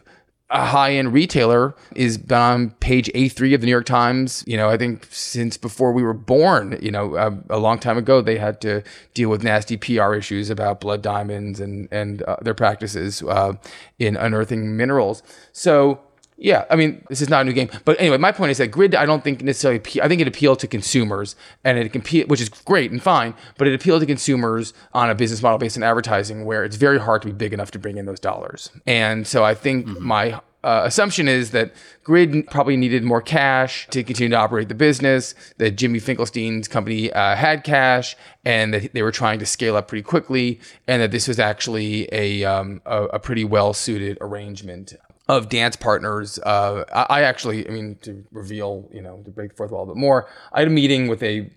a 0.48 0.64
high-end 0.64 1.12
retailer 1.12 1.74
is 1.96 2.20
on 2.30 2.70
page 2.70 3.10
A3 3.14 3.54
of 3.54 3.60
the 3.60 3.66
New 3.66 3.72
York 3.72 3.84
Times. 3.84 4.44
You 4.46 4.56
know, 4.56 4.68
I 4.68 4.76
think 4.76 5.06
since 5.10 5.56
before 5.56 5.92
we 5.92 6.04
were 6.04 6.14
born, 6.14 6.78
you 6.80 6.92
know, 6.92 7.16
a, 7.16 7.56
a 7.56 7.58
long 7.58 7.80
time 7.80 7.98
ago, 7.98 8.20
they 8.20 8.38
had 8.38 8.60
to 8.60 8.82
deal 9.12 9.28
with 9.28 9.42
nasty 9.42 9.76
PR 9.76 10.14
issues 10.14 10.48
about 10.48 10.80
blood 10.80 11.02
diamonds 11.02 11.58
and 11.58 11.88
and 11.90 12.22
uh, 12.22 12.36
their 12.42 12.54
practices 12.54 13.22
uh, 13.22 13.54
in 13.98 14.16
unearthing 14.16 14.76
minerals. 14.76 15.22
So 15.50 16.00
yeah, 16.38 16.66
I 16.68 16.76
mean, 16.76 17.02
this 17.08 17.22
is 17.22 17.30
not 17.30 17.42
a 17.42 17.44
new 17.44 17.54
game, 17.54 17.70
but 17.86 17.98
anyway, 17.98 18.18
my 18.18 18.30
point 18.30 18.50
is 18.50 18.58
that 18.58 18.68
grid. 18.68 18.94
I 18.94 19.06
don't 19.06 19.24
think 19.24 19.42
necessarily. 19.42 19.80
I 20.02 20.08
think 20.08 20.20
it 20.20 20.28
appealed 20.28 20.58
to 20.60 20.66
consumers, 20.66 21.34
and 21.64 21.78
it 21.78 21.92
can, 21.92 22.02
which 22.28 22.42
is 22.42 22.50
great 22.50 22.90
and 22.90 23.02
fine, 23.02 23.34
but 23.56 23.66
it 23.66 23.74
appealed 23.74 24.00
to 24.00 24.06
consumers 24.06 24.74
on 24.92 25.08
a 25.08 25.14
business 25.14 25.42
model 25.42 25.58
based 25.58 25.78
on 25.78 25.82
advertising, 25.82 26.44
where 26.44 26.64
it's 26.64 26.76
very 26.76 26.98
hard 26.98 27.22
to 27.22 27.28
be 27.28 27.32
big 27.32 27.54
enough 27.54 27.70
to 27.70 27.78
bring 27.78 27.96
in 27.96 28.04
those 28.04 28.20
dollars. 28.20 28.70
And 28.86 29.26
so, 29.26 29.44
I 29.44 29.54
think 29.54 29.86
mm-hmm. 29.86 30.06
my 30.06 30.40
uh, 30.62 30.82
assumption 30.84 31.26
is 31.26 31.52
that 31.52 31.72
Grid 32.04 32.46
probably 32.48 32.76
needed 32.76 33.02
more 33.02 33.22
cash 33.22 33.86
to 33.90 34.02
continue 34.02 34.30
to 34.30 34.36
operate 34.36 34.68
the 34.68 34.74
business. 34.74 35.34
That 35.56 35.72
Jimmy 35.72 36.00
Finkelstein's 36.00 36.68
company 36.68 37.10
uh, 37.12 37.34
had 37.34 37.64
cash, 37.64 38.14
and 38.44 38.74
that 38.74 38.92
they 38.92 39.00
were 39.00 39.12
trying 39.12 39.38
to 39.38 39.46
scale 39.46 39.74
up 39.74 39.88
pretty 39.88 40.02
quickly, 40.02 40.60
and 40.86 41.00
that 41.00 41.12
this 41.12 41.28
was 41.28 41.38
actually 41.38 42.10
a 42.12 42.44
um, 42.44 42.82
a, 42.84 43.04
a 43.04 43.18
pretty 43.18 43.44
well 43.44 43.72
suited 43.72 44.18
arrangement 44.20 44.92
of 45.28 45.48
dance 45.48 45.76
partners. 45.76 46.38
Uh, 46.38 46.84
I, 46.92 47.18
I, 47.18 47.22
actually, 47.22 47.66
I 47.66 47.70
mean, 47.70 47.96
to 48.02 48.24
reveal, 48.30 48.88
you 48.92 49.02
know, 49.02 49.22
to 49.24 49.30
break 49.30 49.50
the 49.50 49.56
fourth 49.56 49.72
wall 49.72 49.84
a 49.84 49.86
bit 49.86 49.96
more, 49.96 50.28
I 50.52 50.60
had 50.60 50.68
a 50.68 50.70
meeting 50.70 51.08
with 51.08 51.22
a 51.22 51.50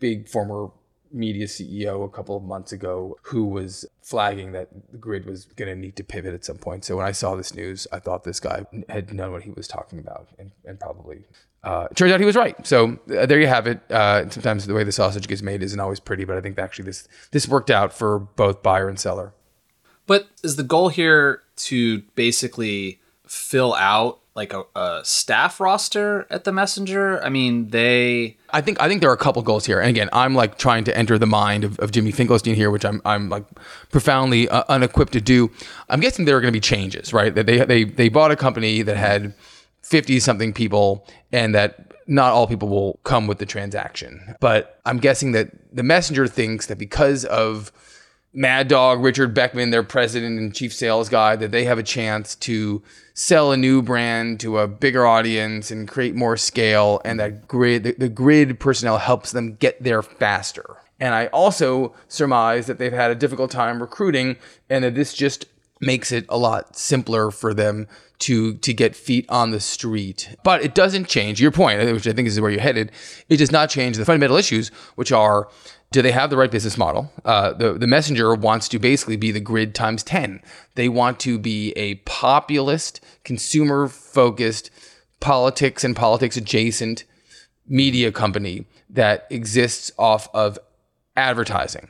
big 0.00 0.28
former 0.28 0.70
media 1.12 1.46
CEO 1.46 2.04
a 2.04 2.08
couple 2.08 2.36
of 2.36 2.42
months 2.42 2.72
ago 2.72 3.16
who 3.22 3.44
was 3.44 3.84
flagging 4.00 4.52
that 4.52 4.68
the 4.90 4.98
grid 4.98 5.26
was 5.26 5.44
going 5.44 5.68
to 5.68 5.76
need 5.76 5.94
to 5.96 6.04
pivot 6.04 6.34
at 6.34 6.44
some 6.44 6.56
point. 6.56 6.84
So 6.84 6.96
when 6.96 7.06
I 7.06 7.12
saw 7.12 7.36
this 7.36 7.54
news, 7.54 7.86
I 7.92 7.98
thought 7.98 8.24
this 8.24 8.40
guy 8.40 8.64
had 8.88 9.12
known 9.12 9.32
what 9.32 9.42
he 9.42 9.50
was 9.50 9.68
talking 9.68 9.98
about 9.98 10.28
and, 10.38 10.50
and 10.64 10.80
probably. 10.80 11.24
Uh, 11.62 11.86
it 11.90 11.96
turns 11.96 12.10
out 12.12 12.18
he 12.18 12.26
was 12.26 12.34
right. 12.34 12.66
So 12.66 12.98
uh, 13.16 13.26
there 13.26 13.38
you 13.38 13.46
have 13.46 13.66
it. 13.66 13.80
Uh, 13.90 14.28
sometimes 14.30 14.66
the 14.66 14.74
way 14.74 14.84
the 14.84 14.92
sausage 14.92 15.28
gets 15.28 15.42
made 15.42 15.62
isn't 15.62 15.78
always 15.78 16.00
pretty, 16.00 16.24
but 16.24 16.36
I 16.36 16.40
think 16.40 16.58
actually 16.58 16.86
this 16.86 17.06
this 17.30 17.46
worked 17.46 17.70
out 17.70 17.92
for 17.92 18.18
both 18.18 18.62
buyer 18.62 18.88
and 18.88 18.98
seller. 18.98 19.32
But 20.08 20.28
is 20.42 20.56
the 20.56 20.64
goal 20.64 20.88
here 20.88 21.42
to 21.56 22.00
basically 22.16 23.00
fill 23.32 23.74
out 23.74 24.18
like 24.34 24.52
a, 24.52 24.62
a, 24.76 25.00
staff 25.04 25.58
roster 25.58 26.26
at 26.30 26.44
the 26.44 26.52
messenger? 26.52 27.22
I 27.24 27.30
mean 27.30 27.68
they 27.68 28.36
i 28.50 28.60
think 28.60 28.78
i 28.80 28.88
think 28.88 29.00
there 29.00 29.08
are 29.08 29.14
a 29.14 29.24
couple 29.24 29.40
goals 29.40 29.64
here. 29.64 29.80
And 29.80 29.88
again 29.88 30.10
i'm 30.12 30.34
like 30.34 30.58
trying 30.58 30.84
to 30.84 30.96
enter 30.96 31.16
the 31.18 31.26
mind 31.26 31.64
of, 31.64 31.78
of 31.78 31.92
jimmy 31.92 32.12
finkelstein 32.12 32.54
here 32.54 32.70
which 32.70 32.84
i'm 32.84 33.00
i'm 33.06 33.30
like 33.30 33.46
profoundly 33.90 34.48
uh, 34.50 34.64
unequipped 34.68 35.14
to 35.14 35.20
do. 35.20 35.50
I'm 35.88 36.00
guessing 36.00 36.26
there 36.26 36.36
are 36.36 36.42
going 36.42 36.52
to 36.52 36.56
be 36.56 36.60
changes 36.60 37.14
right? 37.14 37.34
That 37.34 37.46
they 37.46 37.64
they 37.64 37.84
they 37.84 38.10
bought 38.10 38.30
a 38.30 38.36
company 38.36 38.82
that 38.82 38.98
had 38.98 39.34
50 39.82 40.20
something 40.20 40.52
people 40.52 41.06
and 41.32 41.54
that 41.54 41.92
not 42.06 42.32
all 42.32 42.46
people 42.46 42.68
will 42.68 43.00
come 43.04 43.26
with 43.26 43.38
the 43.38 43.46
transaction. 43.46 44.34
But 44.40 44.78
i'm 44.84 44.98
guessing 44.98 45.32
that 45.32 45.48
the 45.74 45.82
messenger 45.82 46.26
thinks 46.26 46.66
that 46.66 46.76
because 46.76 47.24
of 47.24 47.72
Mad 48.34 48.68
Dog, 48.68 49.02
Richard 49.02 49.34
Beckman, 49.34 49.70
their 49.70 49.82
president 49.82 50.38
and 50.38 50.54
chief 50.54 50.72
sales 50.72 51.08
guy, 51.08 51.36
that 51.36 51.50
they 51.50 51.64
have 51.64 51.78
a 51.78 51.82
chance 51.82 52.34
to 52.36 52.82
sell 53.12 53.52
a 53.52 53.56
new 53.56 53.82
brand 53.82 54.40
to 54.40 54.58
a 54.58 54.66
bigger 54.66 55.06
audience 55.06 55.70
and 55.70 55.86
create 55.86 56.14
more 56.14 56.38
scale. 56.38 57.00
And 57.04 57.20
that 57.20 57.46
grid, 57.46 57.84
the, 57.84 57.92
the 57.92 58.08
grid 58.08 58.58
personnel 58.58 58.98
helps 58.98 59.32
them 59.32 59.56
get 59.56 59.82
there 59.82 60.02
faster. 60.02 60.76
And 60.98 61.14
I 61.14 61.26
also 61.26 61.94
surmise 62.08 62.66
that 62.66 62.78
they've 62.78 62.92
had 62.92 63.10
a 63.10 63.16
difficult 63.16 63.50
time 63.50 63.82
recruiting 63.82 64.36
and 64.70 64.84
that 64.84 64.94
this 64.94 65.12
just 65.12 65.46
makes 65.82 66.12
it 66.12 66.24
a 66.28 66.38
lot 66.38 66.76
simpler 66.76 67.30
for 67.30 67.52
them 67.52 67.88
to 68.20 68.54
to 68.54 68.72
get 68.72 68.94
feet 68.94 69.26
on 69.28 69.50
the 69.50 69.60
street. 69.60 70.34
But 70.44 70.62
it 70.62 70.74
doesn't 70.74 71.08
change 71.08 71.40
your 71.40 71.50
point, 71.50 71.80
which 71.92 72.06
I 72.06 72.12
think 72.12 72.28
is 72.28 72.40
where 72.40 72.50
you're 72.50 72.60
headed. 72.60 72.92
It 73.28 73.36
does 73.36 73.50
not 73.50 73.68
change 73.68 73.96
the 73.96 74.04
fundamental 74.04 74.36
issues, 74.36 74.68
which 74.94 75.12
are 75.12 75.48
do 75.90 76.00
they 76.00 76.12
have 76.12 76.30
the 76.30 76.36
right 76.38 76.50
business 76.50 76.78
model? 76.78 77.12
Uh, 77.24 77.52
the 77.52 77.74
the 77.74 77.86
messenger 77.86 78.34
wants 78.34 78.68
to 78.68 78.78
basically 78.78 79.16
be 79.16 79.32
the 79.32 79.40
grid 79.40 79.74
times 79.74 80.02
ten. 80.02 80.40
They 80.76 80.88
want 80.88 81.20
to 81.20 81.38
be 81.38 81.72
a 81.72 81.96
populist, 81.96 83.00
consumer 83.24 83.88
focused, 83.88 84.70
politics 85.20 85.84
and 85.84 85.94
politics 85.96 86.36
adjacent 86.36 87.04
media 87.66 88.12
company 88.12 88.66
that 88.88 89.26
exists 89.30 89.90
off 89.98 90.28
of 90.34 90.58
advertising. 91.16 91.88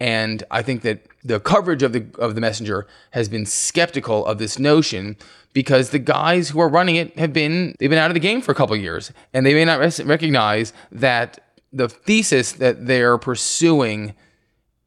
And 0.00 0.42
I 0.50 0.62
think 0.62 0.82
that 0.82 1.06
the 1.24 1.40
coverage 1.40 1.82
of 1.82 1.92
the 1.92 2.04
of 2.18 2.34
the 2.34 2.40
messenger 2.40 2.86
has 3.12 3.28
been 3.28 3.46
skeptical 3.46 4.26
of 4.26 4.38
this 4.38 4.58
notion 4.58 5.16
because 5.52 5.90
the 5.90 5.98
guys 5.98 6.50
who 6.50 6.60
are 6.60 6.68
running 6.68 6.96
it 6.96 7.16
have 7.18 7.32
been 7.32 7.74
they've 7.78 7.90
been 7.90 7.98
out 7.98 8.10
of 8.10 8.14
the 8.14 8.20
game 8.20 8.40
for 8.40 8.52
a 8.52 8.54
couple 8.54 8.74
years 8.76 9.12
and 9.32 9.46
they 9.46 9.54
may 9.54 9.64
not 9.64 9.78
res- 9.78 10.02
recognize 10.02 10.72
that 10.90 11.38
the 11.72 11.88
thesis 11.88 12.52
that 12.52 12.86
they're 12.86 13.18
pursuing 13.18 14.14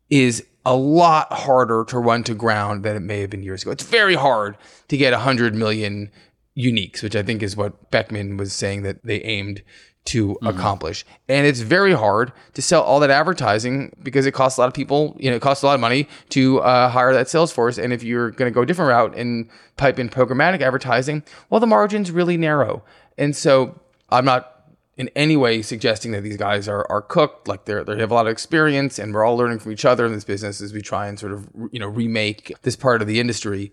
is 0.10 0.46
a 0.66 0.76
lot 0.76 1.32
harder 1.32 1.86
to 1.86 2.00
run 2.00 2.24
to 2.24 2.34
ground 2.34 2.84
than 2.84 2.96
it 2.96 3.02
may 3.02 3.22
have 3.22 3.30
been 3.30 3.44
years 3.44 3.62
ago. 3.62 3.72
It's 3.72 3.84
very 3.84 4.16
hard 4.16 4.58
to 4.88 4.98
get 4.98 5.14
100 5.14 5.54
million 5.54 6.12
uniques, 6.58 7.04
which 7.04 7.16
I 7.16 7.24
think 7.24 7.44
is 7.44 7.56
what 7.56 7.92
Beckman 7.92 8.38
was 8.38 8.54
saying 8.54 8.84
that 8.84 9.04
they 9.04 9.22
aimed 9.22 9.62
to 10.06 10.38
mm. 10.42 10.50
accomplish. 10.50 11.06
And 11.28 11.46
it's 11.46 11.60
very 11.60 11.94
hard 11.94 12.32
to 12.54 12.62
sell 12.62 12.82
all 12.84 13.00
that 13.00 13.10
advertising 13.10 13.96
because 14.02 14.26
it 14.26 14.34
costs 14.34 14.58
a 14.58 14.62
lot 14.62 14.68
of 14.68 14.74
people, 14.74 15.16
you 15.20 15.30
know, 15.30 15.36
it 15.36 15.42
costs 15.42 15.64
a 15.64 15.66
lot 15.66 15.74
of 15.74 15.82
money 15.82 16.08
to 16.30 16.60
uh, 16.62 16.90
hire 16.90 17.14
that 17.14 17.28
sales 17.28 17.52
force. 17.52 17.78
And 17.78 17.92
if 17.92 18.04
you're 18.04 18.32
going 18.32 18.52
to 18.52 18.54
go 18.54 18.62
a 18.62 18.66
different 18.66 18.90
route 18.90 19.18
and 19.18 19.50
pipe 19.78 20.00
in 20.00 20.10
programmatic 20.10 20.62
advertising, 20.62 21.24
well, 21.50 21.60
the 21.60 21.68
margin's 21.68 22.12
really 22.12 22.38
narrow. 22.38 22.84
And 23.18 23.36
so 23.36 23.80
I'm 24.10 24.26
not 24.26 24.52
in 24.98 25.10
any 25.16 25.36
way 25.36 25.62
suggesting 25.62 26.12
that 26.14 26.22
these 26.22 26.38
guys 26.38 26.70
are, 26.70 26.86
are 26.90 27.02
cooked, 27.02 27.48
like 27.48 27.66
they're, 27.66 27.84
they 27.84 28.00
have 28.00 28.12
a 28.12 28.14
lot 28.14 28.28
of 28.28 28.32
experience 28.32 28.98
and 28.98 29.14
we're 29.14 29.26
all 29.26 29.36
learning 29.36 29.60
from 29.60 29.72
each 29.72 29.84
other 29.84 30.06
in 30.06 30.14
this 30.14 30.24
business 30.24 30.62
as 30.62 30.72
we 30.72 30.82
try 30.82 31.08
and 31.08 31.20
sort 31.20 31.34
of, 31.34 31.50
you 31.72 31.80
know, 31.80 31.88
remake 31.88 32.54
this 32.62 32.76
part 32.76 33.02
of 33.02 33.08
the 33.08 33.20
industry. 33.20 33.72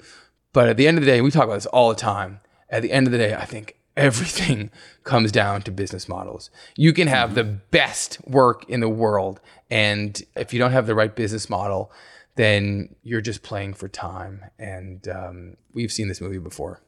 But 0.52 0.68
at 0.68 0.76
the 0.76 0.88
end 0.88 0.98
of 0.98 1.04
the 1.04 1.10
day, 1.10 1.20
we 1.20 1.30
talk 1.30 1.44
about 1.44 1.54
this 1.54 1.66
all 1.66 1.90
the 1.90 1.94
time. 1.94 2.40
At 2.68 2.82
the 2.82 2.90
end 2.90 3.06
of 3.06 3.12
the 3.12 3.18
day, 3.18 3.34
I 3.34 3.44
think 3.44 3.76
everything 3.96 4.70
comes 5.04 5.32
down 5.32 5.62
to 5.62 5.70
business 5.70 6.08
models. 6.08 6.50
You 6.76 6.92
can 6.92 7.08
have 7.08 7.30
mm-hmm. 7.30 7.36
the 7.36 7.44
best 7.44 8.18
work 8.26 8.68
in 8.68 8.80
the 8.80 8.88
world, 8.88 9.40
and 9.70 10.20
if 10.36 10.52
you 10.52 10.58
don't 10.58 10.72
have 10.72 10.86
the 10.86 10.94
right 10.94 11.14
business 11.14 11.48
model, 11.48 11.92
then 12.34 12.94
you're 13.02 13.20
just 13.20 13.42
playing 13.42 13.74
for 13.74 13.88
time. 13.88 14.44
And 14.58 15.06
um, 15.08 15.56
we've 15.72 15.92
seen 15.92 16.08
this 16.08 16.20
movie 16.20 16.38
before. 16.38 16.80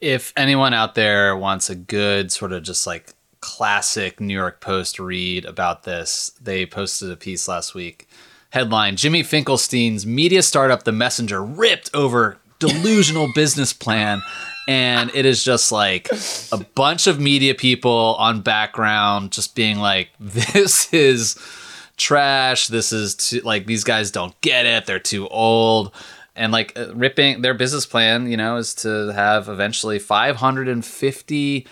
If 0.00 0.32
anyone 0.36 0.74
out 0.74 0.94
there 0.94 1.36
wants 1.36 1.70
a 1.70 1.74
good 1.74 2.30
sort 2.30 2.52
of 2.52 2.62
just 2.62 2.86
like 2.86 3.14
classic 3.40 4.20
New 4.20 4.34
York 4.34 4.60
Post 4.60 4.98
read 4.98 5.44
about 5.44 5.84
this, 5.84 6.32
they 6.40 6.66
posted 6.66 7.10
a 7.10 7.16
piece 7.16 7.48
last 7.48 7.74
week. 7.74 8.08
Headline 8.50 8.96
Jimmy 8.96 9.22
Finkelstein's 9.22 10.06
media 10.06 10.42
startup, 10.42 10.84
The 10.84 10.92
Messenger, 10.92 11.42
ripped 11.44 11.90
over 11.94 12.38
delusional 12.58 13.28
business 13.34 13.72
plan 13.72 14.22
and 14.66 15.10
it 15.14 15.26
is 15.26 15.44
just 15.44 15.70
like 15.70 16.08
a 16.52 16.58
bunch 16.74 17.06
of 17.06 17.20
media 17.20 17.54
people 17.54 18.16
on 18.18 18.40
background 18.40 19.32
just 19.32 19.54
being 19.54 19.78
like 19.78 20.10
this 20.20 20.92
is 20.92 21.36
trash. 21.96 22.68
This 22.68 22.92
is 22.92 23.14
too, 23.14 23.40
like 23.40 23.66
these 23.66 23.84
guys 23.84 24.10
don't 24.10 24.38
get 24.40 24.66
it. 24.66 24.86
They're 24.86 24.98
too 24.98 25.28
old. 25.28 25.94
And 26.34 26.52
like 26.52 26.78
uh, 26.78 26.94
ripping 26.94 27.40
their 27.40 27.54
business 27.54 27.86
plan 27.86 28.28
you 28.28 28.36
know 28.36 28.56
is 28.56 28.74
to 28.76 29.12
have 29.14 29.48
eventually 29.48 29.98
550 29.98 31.66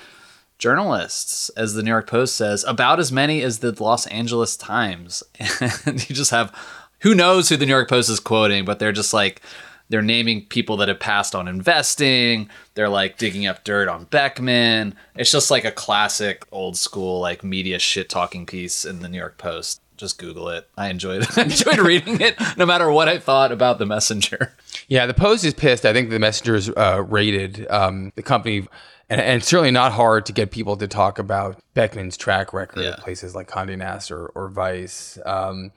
journalists 0.57 1.51
as 1.51 1.75
the 1.75 1.83
new 1.83 1.91
york 1.91 2.09
post 2.09 2.37
says 2.37 2.65
about 2.65 2.99
as 2.99 3.11
many 3.13 3.43
as 3.43 3.59
the 3.59 3.77
los 3.83 4.07
angeles 4.07 4.57
times. 4.57 5.23
And 5.85 6.09
you 6.09 6.15
just 6.15 6.31
have 6.31 6.55
who 7.01 7.15
knows 7.15 7.51
who 7.51 7.59
the 7.59 7.67
new 7.67 7.73
york 7.73 7.91
post 7.91 8.09
is 8.09 8.21
quoting 8.21 8.65
but 8.65 8.79
they're 8.79 8.93
just 8.93 9.13
like 9.13 9.43
they're 9.88 10.03
naming 10.03 10.47
people 10.47 10.77
that 10.79 10.88
have 10.88 11.01
passed 11.01 11.35
on 11.35 11.47
investing. 11.47 12.49
They're 12.75 12.88
like 12.88 13.18
digging 13.18 13.47
up 13.47 13.64
dirt 13.64 13.88
on 13.88 14.05
Beckman. 14.05 14.94
It's 15.14 15.31
just 15.31 15.51
like 15.51 15.64
a 15.64 15.70
classic 15.70 16.44
old 16.51 16.77
school 16.77 17.20
like 17.20 17.44
media 17.44 17.79
shit 17.79 18.09
talking 18.09 18.47
piece 18.47 18.85
in 18.85 19.01
the 19.01 19.09
New 19.09 19.18
York 19.18 19.38
Post. 19.38 19.81
Just 19.97 20.18
Google 20.18 20.49
it. 20.49 20.68
I 20.77 20.88
enjoyed 20.88 21.23
it. 21.23 21.38
I 21.38 21.42
enjoyed 21.42 21.79
reading 21.87 22.20
it, 22.20 22.37
no 22.57 22.66
matter 22.66 22.90
what 22.90 23.09
I 23.09 23.18
thought 23.18 23.53
about 23.53 23.79
the 23.79 23.87
messenger. 23.87 24.55
Yeah, 24.88 25.07
the 25.07 25.14
Post 25.14 25.44
is 25.44 25.55
pissed. 25.55 25.85
I 25.85 25.92
think 25.92 26.11
the 26.11 26.18
messenger 26.18 26.57
is 26.57 26.68
uh, 26.70 27.05
rated 27.07 27.66
um, 27.70 28.12
the 28.16 28.23
company 28.23 28.66
and, 29.09 29.20
and 29.20 29.44
certainly 29.44 29.70
not 29.70 29.92
hard 29.92 30.27
to 30.27 30.33
get 30.33 30.51
people 30.51 30.77
to 30.79 30.88
talk 30.88 31.18
about 31.18 31.61
Beckman's 31.75 32.16
track 32.16 32.53
record 32.53 32.83
yeah. 32.83 32.90
at 32.90 33.01
places 33.01 33.35
like 33.35 33.49
Condé 33.49 33.77
Nast 33.77 34.11
or, 34.11 34.27
or 34.29 34.49
Vice. 34.49 35.18
Um, 35.25 35.73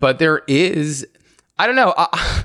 but 0.00 0.18
there 0.18 0.42
is, 0.48 1.06
I 1.58 1.66
don't 1.66 1.76
know. 1.76 1.94
I, 1.96 2.44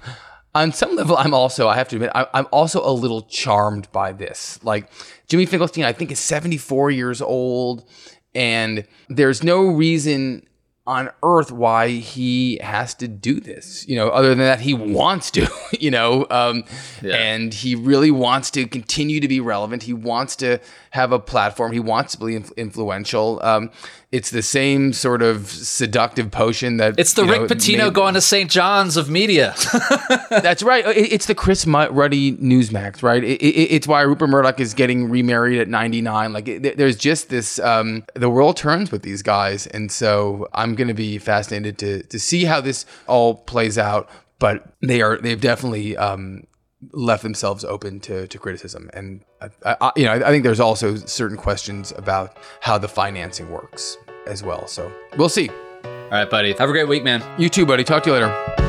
on 0.55 0.71
some 0.71 0.95
level, 0.95 1.15
I'm 1.15 1.33
also, 1.33 1.67
I 1.67 1.75
have 1.75 1.87
to 1.89 1.95
admit, 1.95 2.11
I'm 2.15 2.47
also 2.51 2.81
a 2.83 2.91
little 2.91 3.21
charmed 3.23 3.91
by 3.91 4.11
this. 4.11 4.59
Like, 4.63 4.89
Jimmy 5.27 5.45
Finkelstein, 5.45 5.85
I 5.85 5.93
think, 5.93 6.11
is 6.11 6.19
74 6.19 6.91
years 6.91 7.21
old, 7.21 7.85
and 8.33 8.85
there's 9.09 9.43
no 9.43 9.67
reason 9.67 10.45
on 10.89 11.11
earth 11.21 11.51
why 11.51 11.89
he 11.89 12.57
has 12.63 12.95
to 12.95 13.07
do 13.07 13.39
this, 13.39 13.87
you 13.87 13.95
know, 13.95 14.09
other 14.09 14.29
than 14.29 14.39
that 14.39 14.59
he 14.59 14.73
wants 14.73 15.29
to, 15.29 15.47
you 15.79 15.91
know, 15.91 16.25
um, 16.31 16.63
yeah. 17.03 17.13
and 17.13 17.53
he 17.53 17.75
really 17.75 18.09
wants 18.09 18.49
to 18.49 18.65
continue 18.65 19.19
to 19.19 19.27
be 19.27 19.39
relevant. 19.39 19.83
He 19.83 19.93
wants 19.93 20.35
to 20.37 20.59
have 20.89 21.11
a 21.11 21.19
platform. 21.19 21.71
He 21.73 21.79
wants 21.79 22.15
to 22.15 22.25
be 22.25 22.43
influential. 22.57 23.39
Um, 23.43 23.69
it's 24.11 24.31
the 24.31 24.41
same 24.41 24.91
sort 24.91 25.21
of 25.21 25.47
seductive 25.47 26.31
potion 26.31 26.77
that 26.77 26.97
it's 26.97 27.13
the 27.13 27.25
Rick 27.25 27.41
know, 27.41 27.47
Pitino 27.47 27.85
made, 27.85 27.93
going 27.93 28.15
to 28.15 28.21
St. 28.21 28.49
John's 28.49 28.97
of 28.97 29.07
media. 29.07 29.53
that's 30.31 30.63
right. 30.63 30.83
It's 30.87 31.27
the 31.27 31.35
Chris 31.35 31.67
Ruddy 31.67 32.31
Newsmax, 32.33 33.03
right? 33.03 33.23
It, 33.23 33.39
it, 33.39 33.71
it's 33.71 33.87
why 33.87 34.01
Rupert 34.01 34.31
Murdoch 34.31 34.59
is 34.59 34.73
getting 34.73 35.11
remarried 35.11 35.59
at 35.59 35.67
99. 35.67 36.33
Like 36.33 36.47
it, 36.47 36.77
there's 36.77 36.95
just 36.95 37.29
this, 37.29 37.59
um, 37.59 38.03
the 38.15 38.31
world 38.31 38.57
turns 38.57 38.91
with 38.91 39.03
these 39.03 39.21
guys. 39.21 39.67
And 39.67 39.91
so 39.91 40.47
I'm 40.55 40.73
going 40.79 40.87
to 40.87 40.95
be 40.95 41.19
fascinated 41.19 41.77
to, 41.77 42.01
to 42.07 42.19
see 42.19 42.45
how 42.45 42.59
this 42.61 42.87
all 43.05 43.35
plays 43.35 43.77
out. 43.77 44.09
But 44.39 44.73
they 44.81 45.01
are, 45.01 45.17
they've 45.17 45.39
definitely, 45.39 45.95
um, 45.97 46.47
left 46.93 47.23
themselves 47.23 47.65
open 47.65 47.99
to, 47.99 48.25
to 48.27 48.39
criticism. 48.39 48.89
And 48.93 49.21
I, 49.65 49.75
I, 49.81 49.91
you 49.97 50.05
know, 50.05 50.13
I 50.13 50.29
think 50.29 50.43
there's 50.43 50.61
also 50.61 50.95
certain 50.95 51.37
questions 51.37 51.91
about 51.97 52.37
how 52.61 52.77
the 52.77 52.87
financing 52.87 53.51
works 53.51 53.97
as 54.25 54.43
well. 54.43 54.65
So 54.65 54.89
we'll 55.17 55.29
see. 55.29 55.49
All 55.49 56.09
right, 56.11 56.29
buddy. 56.29 56.53
Have 56.53 56.69
a 56.69 56.71
great 56.71 56.87
week, 56.87 57.03
man. 57.03 57.21
You 57.37 57.49
too, 57.49 57.65
buddy. 57.65 57.83
Talk 57.83 58.03
to 58.03 58.09
you 58.11 58.15
later. 58.15 58.68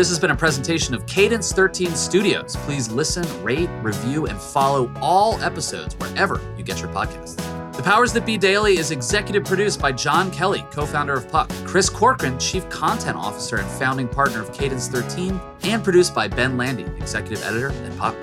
This 0.00 0.08
has 0.08 0.18
been 0.18 0.30
a 0.30 0.34
presentation 0.34 0.94
of 0.94 1.04
Cadence 1.04 1.52
13 1.52 1.94
Studios. 1.94 2.56
Please 2.60 2.90
listen, 2.90 3.22
rate, 3.44 3.68
review, 3.82 4.24
and 4.24 4.40
follow 4.40 4.90
all 4.98 5.38
episodes 5.42 5.94
wherever 5.96 6.40
you 6.56 6.64
get 6.64 6.80
your 6.80 6.88
podcasts. 6.88 7.36
The 7.76 7.82
Powers 7.82 8.10
That 8.14 8.24
Be 8.24 8.38
Daily 8.38 8.78
is 8.78 8.92
executive 8.92 9.44
produced 9.44 9.78
by 9.78 9.92
Jon 9.92 10.30
Kelly, 10.30 10.64
co 10.70 10.86
founder 10.86 11.12
of 11.12 11.30
Puck, 11.30 11.50
Chris 11.66 11.90
Corcoran, 11.90 12.38
chief 12.38 12.66
content 12.70 13.18
officer 13.18 13.58
and 13.58 13.68
founding 13.72 14.08
partner 14.08 14.40
of 14.40 14.50
Cadence 14.54 14.88
13, 14.88 15.38
and 15.64 15.84
produced 15.84 16.14
by 16.14 16.28
Ben 16.28 16.56
Landy, 16.56 16.84
executive 16.96 17.44
editor 17.44 17.68
at 17.68 17.98
Puck. 17.98 18.16